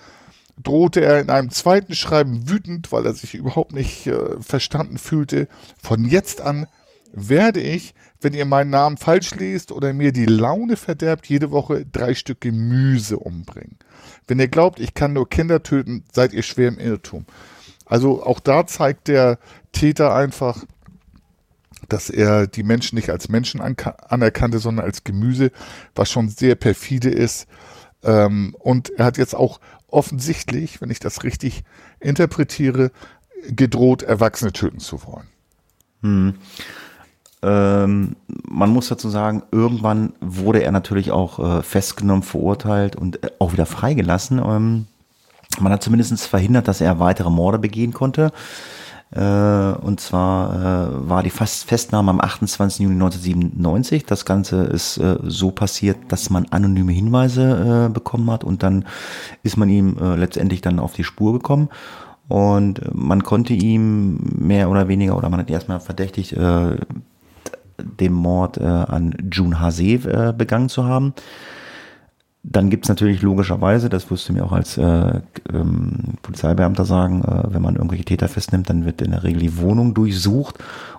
[0.63, 5.49] drohte er in einem zweiten Schreiben wütend, weil er sich überhaupt nicht äh, verstanden fühlte.
[5.81, 6.67] Von jetzt an
[7.13, 11.87] werde ich wenn ihr meinen Namen falsch liest oder mir die Laune verderbt, jede Woche
[11.87, 13.79] drei Stück Gemüse umbringen.
[14.27, 17.27] Wenn ihr glaubt, ich kann nur Kinder töten, seid ihr schwer im Irrtum.
[17.87, 19.39] Also auch da zeigt der
[19.73, 20.65] Täter einfach,
[21.89, 25.53] dass er die Menschen nicht als Menschen anerkannte, sondern als Gemüse,
[25.95, 27.47] was schon sehr perfide ist.
[28.03, 31.63] Ähm, und er hat jetzt auch offensichtlich, wenn ich das richtig
[31.99, 32.91] interpretiere,
[33.49, 35.29] gedroht, Erwachsene töten zu wollen.
[36.03, 36.35] Hm.
[37.43, 43.31] Ähm, man muss dazu sagen, irgendwann wurde er natürlich auch äh, festgenommen, verurteilt und äh,
[43.39, 44.39] auch wieder freigelassen.
[44.45, 44.87] Ähm,
[45.61, 48.33] man hat zumindest verhindert, dass er weitere Morde begehen konnte.
[49.11, 52.81] Äh, und zwar äh, war die Fast Festnahme am 28.
[52.81, 54.05] Juni 1997.
[54.05, 58.85] Das Ganze ist äh, so passiert, dass man anonyme Hinweise äh, bekommen hat und dann
[59.43, 61.69] ist man ihm letztendlich dann auf die Spur gekommen.
[62.29, 66.37] Und man konnte ihm mehr oder weniger, oder man hat erstmal verdächtigt,
[67.79, 71.15] den Mord äh, an June Hase äh, begangen zu haben.
[72.45, 75.21] Dann gibt's natürlich logischerweise, das wirst mir auch als äh,
[75.53, 79.59] ähm, Polizeibeamter sagen, äh, wenn man irgendwelche Täter festnimmt, dann wird in der Regel die
[79.59, 80.57] Wohnung durchsucht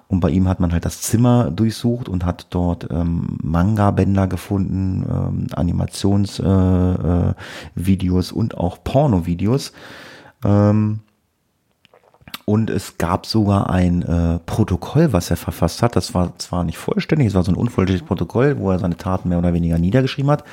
[0.09, 5.05] und bei ihm hat man halt das Zimmer durchsucht und hat dort ähm, Manga-Bänder gefunden,
[5.07, 9.71] ähm, Animationsvideos äh, äh, und auch Porno-Videos.
[10.43, 11.01] Ähm,
[12.49, 15.95] Und es gab sogar ein äh, Protokoll, was er verfasst hat.
[15.95, 19.29] Das war zwar nicht vollständig, es war so ein unvollständiges Protokoll, wo er seine Taten
[19.29, 20.43] mehr oder weniger niedergeschrieben hat.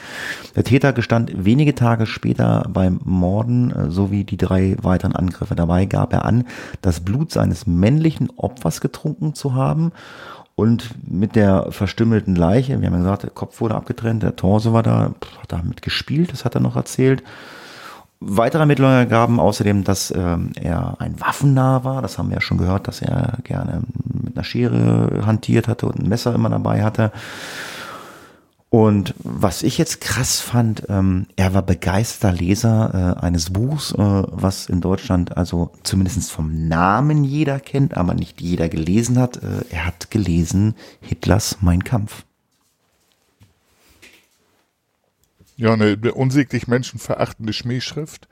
[0.55, 5.55] Der Täter gestand wenige Tage später beim Morden äh, sowie die drei weiteren Angriffe.
[5.55, 6.45] Dabei gab er an,
[6.83, 9.93] das Blut seines männlichen Opfers getrunken zu haben
[10.55, 14.75] und mit der verstümmelten Leiche, wir haben ja gesagt, der Kopf wurde abgetrennt, der Torso
[14.75, 17.23] war da, hat damit gespielt, das hat er noch erzählt.
[18.21, 22.01] Weitere Ermittlungen gaben außerdem, dass ähm, er ein Waffennah war.
[22.01, 25.99] Das haben wir ja schon gehört, dass er gerne mit einer Schere hantiert hatte und
[25.99, 27.13] ein Messer immer dabei hatte.
[28.69, 33.97] Und was ich jetzt krass fand, ähm, er war begeisterter Leser äh, eines Buchs, äh,
[33.99, 39.37] was in Deutschland also zumindest vom Namen jeder kennt, aber nicht jeder gelesen hat.
[39.37, 42.25] Äh, er hat gelesen Hitlers Mein Kampf.
[45.57, 48.29] Ja, eine, unsäglich menschenverachtende Schmähschrift.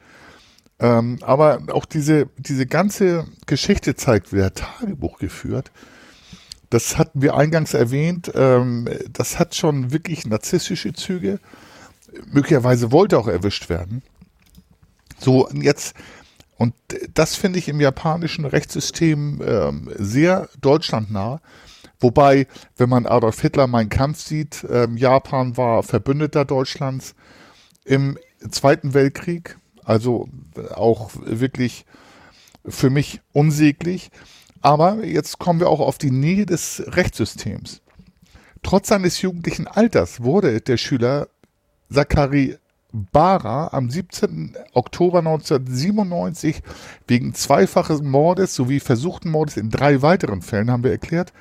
[0.78, 5.70] Ähm, aber auch diese, diese ganze Geschichte zeigt, wie er Tagebuch geführt.
[6.70, 8.32] Das hatten wir eingangs erwähnt.
[8.34, 11.38] Ähm, das hat schon wirklich narzisstische Züge.
[12.32, 14.02] Möglicherweise wollte auch erwischt werden.
[15.18, 15.94] So, jetzt,
[16.56, 16.74] und
[17.14, 21.40] das finde ich im japanischen Rechtssystem ähm, sehr deutschlandnah.
[22.04, 22.46] Wobei,
[22.76, 27.14] wenn man Adolf Hitler Mein Kampf sieht, ähm, Japan war Verbündeter Deutschlands
[27.86, 28.18] im
[28.50, 30.28] Zweiten Weltkrieg, also
[30.74, 31.86] auch wirklich
[32.66, 34.10] für mich unsäglich.
[34.60, 37.80] Aber jetzt kommen wir auch auf die Nähe des Rechtssystems.
[38.62, 41.28] Trotz seines jugendlichen Alters wurde der Schüler
[41.90, 42.58] Zachary
[42.92, 44.58] Bara am 17.
[44.74, 46.62] Oktober 1997
[47.08, 51.32] wegen zweifaches Mordes sowie versuchten Mordes in drei weiteren Fällen, haben wir erklärt,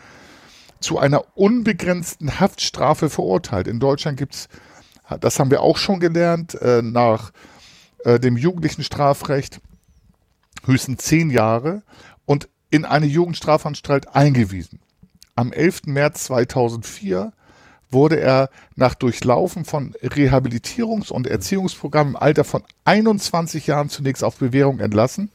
[0.84, 3.68] zu einer unbegrenzten Haftstrafe verurteilt.
[3.68, 4.50] In Deutschland gibt es,
[5.20, 7.32] das haben wir auch schon gelernt, äh, nach
[8.04, 9.62] äh, dem jugendlichen Strafrecht
[10.66, 11.84] höchstens zehn Jahre
[12.26, 14.80] und in eine Jugendstrafanstalt eingewiesen.
[15.36, 15.84] Am 11.
[15.86, 17.34] März 2004
[17.90, 24.38] wurde er nach Durchlaufen von Rehabilitierungs- und Erziehungsprogrammen im Alter von 21 Jahren zunächst auf
[24.38, 25.32] Bewährung entlassen.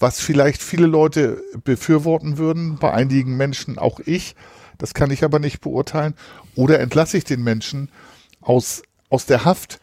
[0.00, 4.34] was vielleicht viele Leute befürworten würden, bei einigen Menschen auch ich,
[4.78, 6.14] das kann ich aber nicht beurteilen,
[6.56, 7.88] oder entlasse ich den Menschen
[8.40, 9.78] aus, aus der Haft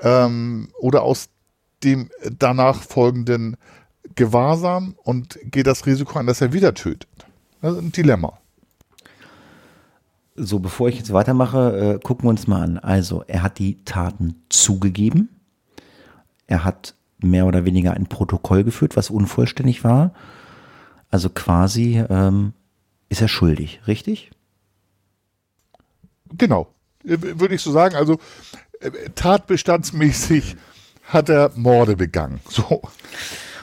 [0.00, 1.28] ähm, oder aus
[1.84, 3.56] dem danach folgenden
[4.14, 7.08] Gewahrsam und geht das Risiko an, dass er wieder tötet.
[7.60, 8.38] Das ist ein Dilemma.
[10.34, 12.78] So, bevor ich jetzt weitermache, äh, gucken wir uns mal an.
[12.78, 15.28] Also, er hat die Taten zugegeben.
[16.46, 20.12] Er hat mehr oder weniger ein Protokoll geführt, was unvollständig war.
[21.10, 22.54] Also quasi ähm,
[23.08, 24.30] ist er schuldig, richtig?
[26.36, 26.72] Genau,
[27.04, 27.94] äh, würde ich so sagen.
[27.94, 28.18] Also
[28.80, 30.56] äh, tatbestandsmäßig
[31.12, 32.40] hat er Morde begangen.
[32.50, 32.82] So.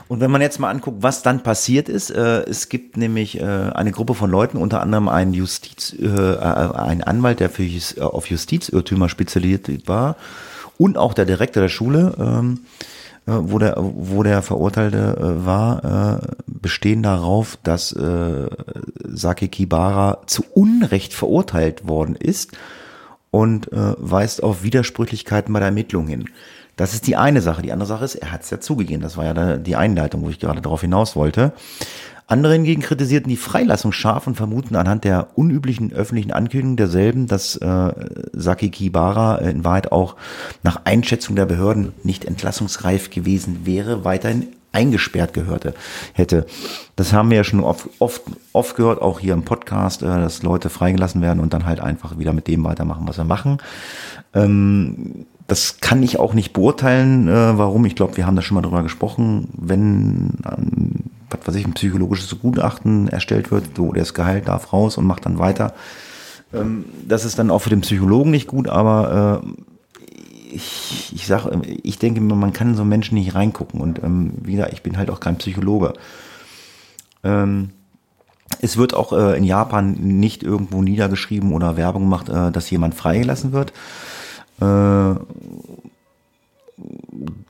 [0.08, 3.44] Und wenn man jetzt mal anguckt, was dann passiert ist, äh, es gibt nämlich äh,
[3.44, 8.02] eine Gruppe von Leuten, unter anderem einen Justiz, äh, äh ein Anwalt, der für, äh,
[8.02, 10.16] auf Justizirrtümer spezialisiert war
[10.80, 12.62] und auch der Direktor der Schule, ähm,
[13.28, 18.48] äh, wo der, wo der Verurteilte äh, war, äh, bestehen darauf, dass äh,
[19.04, 22.58] Saki Kibara zu Unrecht verurteilt worden ist
[23.30, 26.26] und äh, weist auf Widersprüchlichkeiten bei der Ermittlung hin.
[26.80, 27.62] Das ist die eine Sache.
[27.62, 29.02] Die andere Sache ist, er hat es ja zugegeben.
[29.02, 31.52] Das war ja die Einleitung, wo ich gerade darauf hinaus wollte.
[32.26, 37.58] Andere hingegen kritisierten die Freilassung scharf und vermuten anhand der unüblichen öffentlichen Ankündigung derselben, dass
[37.58, 37.92] äh,
[38.32, 40.16] Saki Kibara in Wahrheit auch
[40.64, 45.74] nach Einschätzung der Behörden nicht entlassungsreif gewesen wäre, weiterhin eingesperrt gehörte,
[46.14, 46.46] hätte.
[46.96, 48.22] Das haben wir ja schon oft, oft,
[48.54, 52.18] oft gehört, auch hier im Podcast, äh, dass Leute freigelassen werden und dann halt einfach
[52.18, 53.58] wieder mit dem weitermachen, was sie machen.
[54.34, 57.84] Ähm, das kann ich auch nicht beurteilen, äh, warum.
[57.86, 59.50] Ich glaube, wir haben da schon mal drüber gesprochen.
[59.58, 60.92] Wenn, ähm,
[61.30, 65.06] was weiß ich, ein psychologisches Gutachten erstellt wird, so, der ist geheilt, darf raus und
[65.06, 65.74] macht dann weiter.
[66.54, 69.48] Ähm, das ist dann auch für den Psychologen nicht gut, aber äh,
[70.52, 71.48] ich, ich sag,
[71.84, 73.82] ich denke, man kann in so Menschen nicht reingucken.
[73.82, 75.94] Und ähm, wieder, ich bin halt auch kein Psychologe.
[77.24, 77.72] Ähm,
[78.62, 82.96] es wird auch äh, in Japan nicht irgendwo niedergeschrieben oder Werbung gemacht, äh, dass jemand
[82.96, 83.74] freigelassen wird.
[84.62, 85.16] Äh,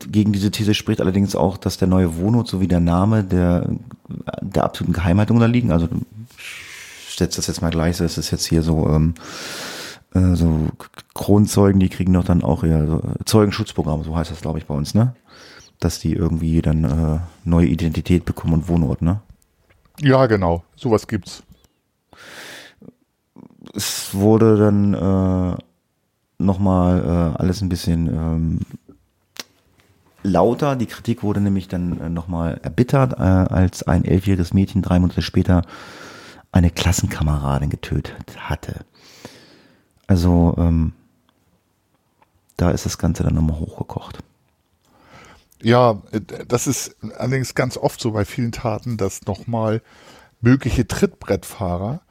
[0.07, 3.69] gegen diese These spricht allerdings auch, dass der neue Wohnort sowie der Name der,
[4.41, 5.71] der absoluten Geheimhaltung unterliegen.
[5.71, 5.87] Also
[6.37, 9.13] ich setze das jetzt mal gleich, das ist jetzt hier so ähm,
[10.13, 10.69] äh, so
[11.13, 14.73] Kronzeugen, die kriegen doch dann auch ja so Zeugenschutzprogramm, so heißt das, glaube ich, bei
[14.73, 15.15] uns, ne?
[15.79, 19.21] Dass die irgendwie dann äh, neue Identität bekommen und Wohnort, ne?
[20.01, 20.63] Ja, genau.
[20.75, 21.43] Sowas gibt's.
[23.75, 25.57] Es wurde dann äh,
[26.39, 27.03] nochmal
[27.35, 28.59] äh, alles ein bisschen ähm,
[30.23, 30.75] lauter.
[30.75, 35.21] Die Kritik wurde nämlich dann äh, nochmal erbittert, äh, als ein elfjähriges Mädchen drei Monate
[35.21, 35.61] später
[36.51, 38.85] eine Klassenkameradin getötet hatte.
[40.07, 40.93] Also ähm,
[42.57, 44.19] da ist das Ganze dann nochmal hochgekocht.
[45.61, 46.01] Ja,
[46.47, 49.81] das ist allerdings ganz oft so bei vielen Taten, dass nochmal
[50.41, 52.01] mögliche Trittbrettfahrer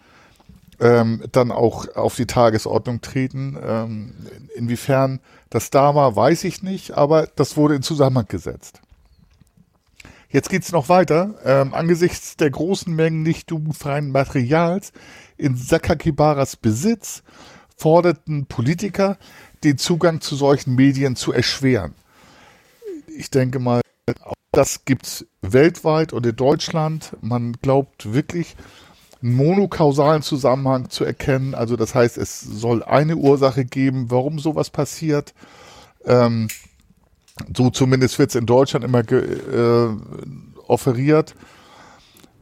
[0.80, 3.58] ähm, dann auch auf die Tagesordnung treten.
[3.62, 4.14] Ähm,
[4.54, 5.20] inwiefern
[5.50, 8.80] das da war, weiß ich nicht, aber das wurde in Zusammenhang gesetzt.
[10.30, 11.34] Jetzt geht's noch weiter.
[11.44, 14.92] Ähm, angesichts der großen Mengen nicht jugendfreien Materials
[15.38, 17.22] in Sakakibaras Besitz
[17.76, 19.16] forderten Politiker,
[19.64, 21.94] den Zugang zu solchen Medien zu erschweren.
[23.06, 23.80] Ich denke mal,
[24.52, 27.16] das gibt es weltweit und in Deutschland.
[27.20, 28.56] Man glaubt wirklich,
[29.20, 31.54] monokausalen Zusammenhang zu erkennen.
[31.54, 35.34] Also das heißt, es soll eine Ursache geben, warum sowas passiert.
[36.04, 36.48] Ähm,
[37.56, 39.88] so zumindest wird es in Deutschland immer äh,
[40.66, 41.34] offeriert.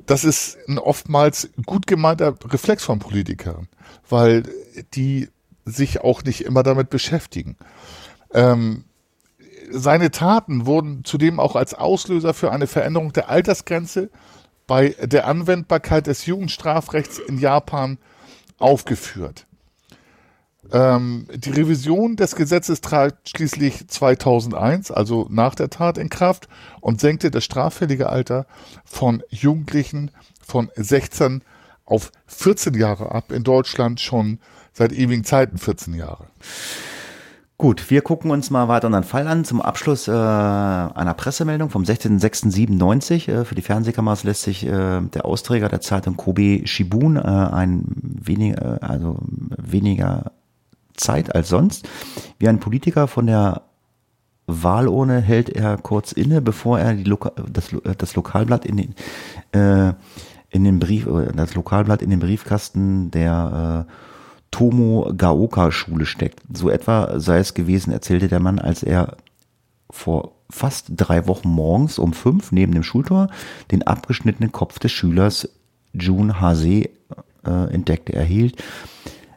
[0.06, 3.68] Das ist ein oftmals gut gemeinter Reflex von Politikern
[4.08, 4.44] weil
[4.94, 5.28] die
[5.64, 7.56] sich auch nicht immer damit beschäftigen.
[8.32, 8.84] Ähm,
[9.70, 14.10] seine Taten wurden zudem auch als Auslöser für eine Veränderung der Altersgrenze
[14.66, 17.98] bei der Anwendbarkeit des Jugendstrafrechts in Japan
[18.58, 19.46] aufgeführt.
[20.72, 26.48] Ähm, die Revision des Gesetzes trat schließlich 2001, also nach der Tat, in Kraft
[26.80, 28.46] und senkte das straffällige Alter
[28.84, 30.10] von Jugendlichen
[30.44, 31.42] von 16
[31.84, 34.40] auf 14 Jahre ab, in Deutschland schon
[34.72, 36.26] seit ewigen Zeiten 14 Jahre.
[37.58, 39.46] Gut, wir gucken uns mal weiter einen Fall an.
[39.46, 43.30] Zum Abschluss äh, einer Pressemeldung vom 16.06.97.
[43.30, 47.84] Äh, für die Fernsehkameras lässt sich äh, der Austräger der Zeitung Kobe Shibun äh, ein
[47.96, 49.16] wenig, äh, also
[49.56, 50.32] weniger
[50.98, 51.88] Zeit als sonst.
[52.38, 53.62] Wie ein Politiker von der
[54.46, 58.94] Wahlurne hält er kurz inne, bevor er Loka das, das Lokalblatt in den
[59.52, 59.94] äh,
[60.50, 63.92] in den Brief, das Lokalblatt in den Briefkasten der äh,
[64.56, 66.40] Tomo Gaoka Schule steckt.
[66.50, 69.18] So etwa sei es gewesen, erzählte der Mann, als er
[69.90, 73.28] vor fast drei Wochen morgens um fünf neben dem Schultor
[73.70, 75.46] den abgeschnittenen Kopf des Schülers
[75.92, 76.88] Jun Hase
[77.44, 78.14] äh, entdeckte.
[78.14, 78.64] Er hielt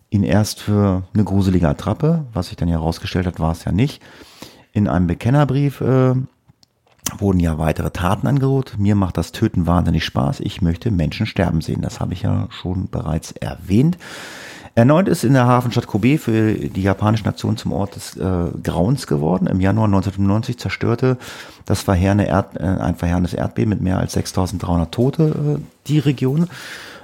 [0.10, 4.02] ihn erst für eine gruselige Attrappe, was sich dann herausgestellt hat, war es ja nicht.
[4.72, 6.14] In einem Bekennerbrief äh,
[7.18, 8.76] wurden ja weitere Taten angedroht.
[8.78, 10.40] Mir macht das Töten wahnsinnig Spaß.
[10.40, 11.82] Ich möchte Menschen sterben sehen.
[11.82, 13.98] Das habe ich ja schon bereits erwähnt.
[14.80, 19.08] Erneut ist in der Hafenstadt Kobe für die japanische Nation zum Ort des äh, Grauens
[19.08, 19.46] geworden.
[19.48, 21.18] Im Januar 1995 zerstörte
[21.66, 25.24] das verheerende Erd, äh, ein verheerendes Erdbeben mit mehr als 6.300 Tote
[25.60, 26.48] äh, die Region.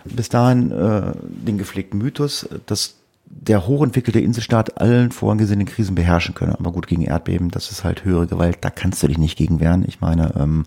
[0.06, 2.96] Bis dahin äh, den gepflegten Mythos, dass
[3.26, 6.58] der hochentwickelte Inselstaat allen vorgesehenen Krisen beherrschen könne.
[6.58, 9.60] Aber gut, gegen Erdbeben, das ist halt höhere Gewalt, da kannst du dich nicht gegen
[9.60, 9.84] wehren.
[9.86, 10.66] Ich meine, ähm,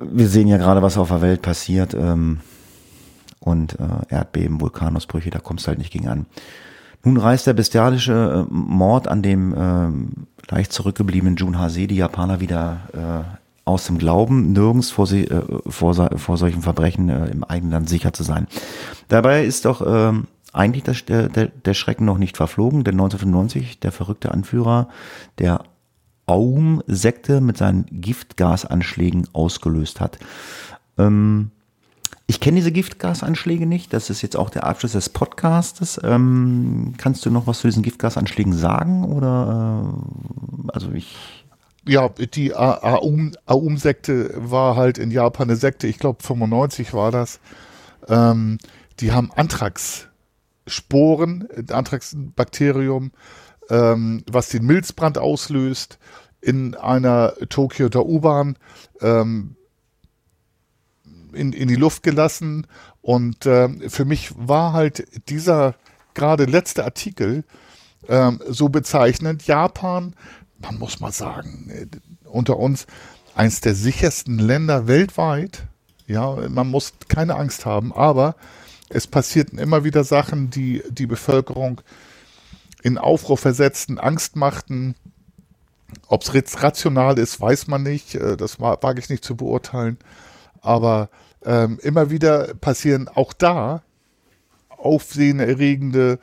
[0.00, 1.94] wir sehen ja gerade, was auf der Welt passiert.
[1.94, 2.38] Ähm,
[3.40, 6.26] und äh, Erdbeben, Vulkanausbrüche, da kommst du halt nicht gegen an.
[7.02, 12.40] Nun reißt der bestialische äh, Mord an dem äh, leicht zurückgebliebenen Jun Hase die Japaner
[12.40, 17.44] wieder äh, aus dem Glauben, nirgends vor, sie, äh, vor, vor solchen Verbrechen äh, im
[17.44, 18.48] eigenen Land sicher zu sein.
[19.08, 20.12] Dabei ist doch äh,
[20.52, 24.88] eigentlich das, der, der Schrecken noch nicht verflogen, denn 1995 der verrückte Anführer
[25.38, 25.62] der
[26.26, 30.18] Aum-Sekte mit seinen Giftgasanschlägen ausgelöst hat.
[30.98, 31.50] Ähm,
[32.30, 33.92] ich kenne diese Giftgasanschläge nicht.
[33.92, 36.00] Das ist jetzt auch der Abschluss des Podcastes.
[36.04, 39.02] Ähm, kannst du noch was zu diesen Giftgasanschlägen sagen?
[39.02, 39.86] Oder äh,
[40.72, 41.16] also ich
[41.88, 47.40] ja, die Aum, Aum-Sekte war halt in Japan eine Sekte, ich glaube 95 war das.
[48.06, 48.58] Ähm,
[49.00, 53.10] die haben Anthrax-Sporen, Anthrax-Bakterium,
[53.70, 55.98] ähm, was den Milzbrand auslöst,
[56.40, 58.56] in einer Tokioter U-Bahn
[59.00, 59.56] ähm,
[61.32, 62.66] in, in die Luft gelassen.
[63.02, 65.74] Und ähm, für mich war halt dieser
[66.14, 67.44] gerade letzte Artikel
[68.08, 69.46] ähm, so bezeichnend.
[69.46, 70.14] Japan,
[70.58, 71.86] man muss mal sagen, äh,
[72.28, 72.86] unter uns
[73.34, 75.64] eins der sichersten Länder weltweit.
[76.06, 78.34] Ja, man muss keine Angst haben, aber
[78.88, 81.80] es passierten immer wieder Sachen, die die Bevölkerung
[82.82, 84.96] in Aufruhr versetzten, Angst machten.
[86.08, 88.14] Ob es rational ist, weiß man nicht.
[88.14, 89.98] Äh, das wage ich nicht zu beurteilen.
[90.60, 91.08] Aber
[91.44, 93.82] ähm, immer wieder passieren auch da
[94.68, 96.18] aufsehenerregende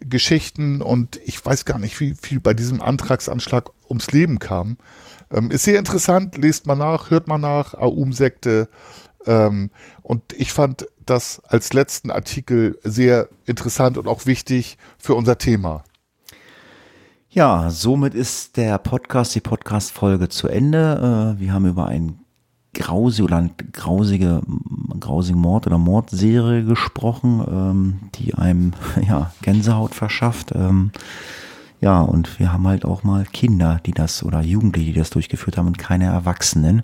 [0.00, 4.76] Geschichten und ich weiß gar nicht, wie viel bei diesem Antragsanschlag ums Leben kam.
[5.30, 8.68] Ähm, ist sehr interessant, lest mal nach, hört mal nach, Aum-Sekte.
[9.26, 9.70] Ähm,
[10.02, 15.84] und ich fand das als letzten Artikel sehr interessant und auch wichtig für unser Thema.
[17.30, 21.36] Ja, somit ist der Podcast, die Podcast-Folge zu Ende.
[21.36, 22.21] Äh, wir haben über ein
[22.74, 24.42] grausige oder grausige,
[24.98, 28.72] grausige Mord oder Mordserie gesprochen, ähm, die einem
[29.08, 30.52] ja Gänsehaut verschafft.
[30.54, 30.90] Ähm,
[31.80, 35.58] ja, und wir haben halt auch mal Kinder, die das oder Jugendliche, die das durchgeführt
[35.58, 36.82] haben und keine Erwachsenen.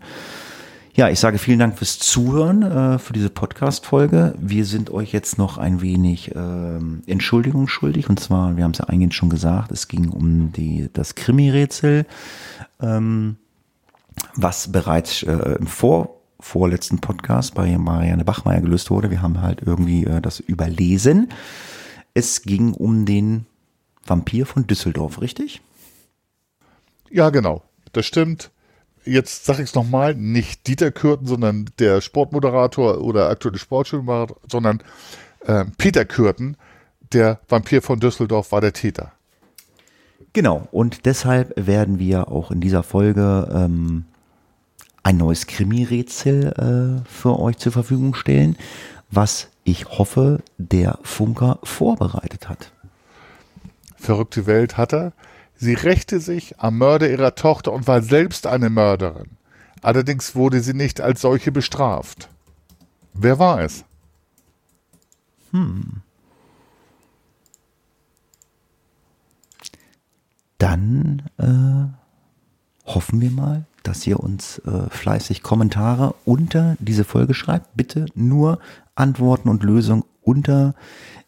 [0.95, 4.35] Ja, ich sage vielen Dank fürs Zuhören äh, für diese Podcast-Folge.
[4.41, 8.11] Wir sind euch jetzt noch ein wenig äh, Entschuldigung schuldig.
[8.11, 12.05] Und zwar, wir haben es ja eingehend schon gesagt, es ging um die, das Krimi-Rätsel.
[12.81, 13.37] Ähm,
[14.35, 19.11] was bereits äh, im Vor vorletzten Podcast bei Marianne Bachmeier gelöst wurde.
[19.11, 21.33] Wir haben halt irgendwie äh, das überlesen.
[22.15, 23.47] Es ging um den
[24.07, 25.61] Vampir von Düsseldorf, richtig?
[27.11, 27.63] Ja, genau.
[27.93, 28.51] Das stimmt.
[29.05, 34.83] Jetzt sage ich es nochmal, nicht Dieter Kürten, sondern der Sportmoderator oder aktuelle Sportschulmoderator, sondern
[35.47, 36.57] äh, Peter Kürten,
[37.13, 39.13] der Vampir von Düsseldorf, war der Täter.
[40.33, 44.05] Genau, und deshalb werden wir auch in dieser Folge ähm,
[45.03, 48.57] ein neues Krimi-Rätsel äh, für euch zur Verfügung stellen,
[49.11, 52.73] was ich hoffe, der Funker vorbereitet hat.
[53.97, 55.13] Verrückte Welt hat er.
[55.57, 59.31] Sie rächte sich am Mörder ihrer Tochter und war selbst eine Mörderin.
[59.83, 62.29] Allerdings wurde sie nicht als solche bestraft.
[63.15, 63.85] Wer war es?
[65.53, 66.03] Hm.
[70.59, 77.77] Dann äh, hoffen wir mal, dass ihr uns äh, fleißig Kommentare unter diese Folge schreibt.
[77.77, 78.59] Bitte nur
[78.95, 80.75] Antworten und Lösungen unter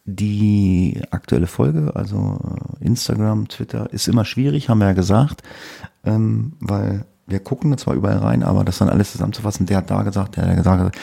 [0.05, 2.39] die aktuelle Folge, also
[2.81, 5.43] äh, Instagram, Twitter, ist immer schwierig, haben wir ja gesagt,
[6.05, 10.03] ähm, weil wir gucken zwar überall rein, aber das dann alles zusammenzufassen, der hat da
[10.03, 10.97] gesagt, der hat gesagt, hat,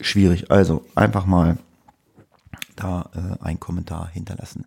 [0.00, 0.50] schwierig.
[0.50, 1.56] Also einfach mal
[2.76, 4.66] da äh, einen Kommentar hinterlassen.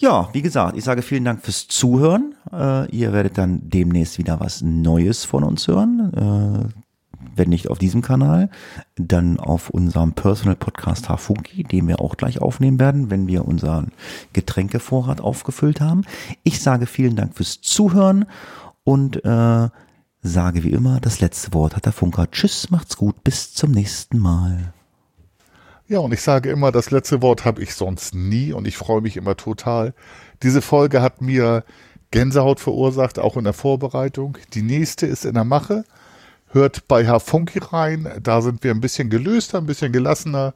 [0.00, 2.34] Ja, wie gesagt, ich sage vielen Dank fürs Zuhören.
[2.50, 6.12] Äh, ihr werdet dann demnächst wieder was Neues von uns hören.
[6.14, 6.80] Äh,
[7.36, 8.48] wenn nicht auf diesem Kanal,
[8.96, 13.92] dann auf unserem Personal Podcast Hafunki, den wir auch gleich aufnehmen werden, wenn wir unseren
[14.32, 16.04] Getränkevorrat aufgefüllt haben.
[16.44, 18.24] Ich sage vielen Dank fürs Zuhören
[18.84, 19.68] und äh,
[20.22, 22.30] sage wie immer, das letzte Wort hat der Funker.
[22.30, 24.72] Tschüss, macht's gut, bis zum nächsten Mal.
[25.90, 29.00] Ja, und ich sage immer, das letzte Wort habe ich sonst nie und ich freue
[29.00, 29.92] mich immer total.
[30.44, 31.64] Diese Folge hat mir
[32.12, 34.38] Gänsehaut verursacht, auch in der Vorbereitung.
[34.54, 35.84] Die nächste ist in der Mache.
[36.46, 38.08] Hört bei Herr Funky rein.
[38.22, 40.54] Da sind wir ein bisschen gelöster, ein bisschen gelassener.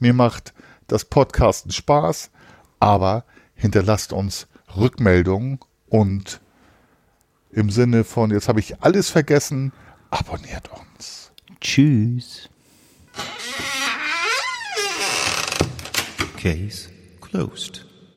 [0.00, 0.52] Mir macht
[0.86, 2.30] das Podcasten Spaß,
[2.78, 3.24] aber
[3.54, 6.42] hinterlasst uns Rückmeldungen und
[7.52, 9.72] im Sinne von, jetzt habe ich alles vergessen,
[10.10, 11.32] abonniert uns.
[11.62, 12.50] Tschüss.
[16.44, 16.88] Case
[17.22, 17.83] closed.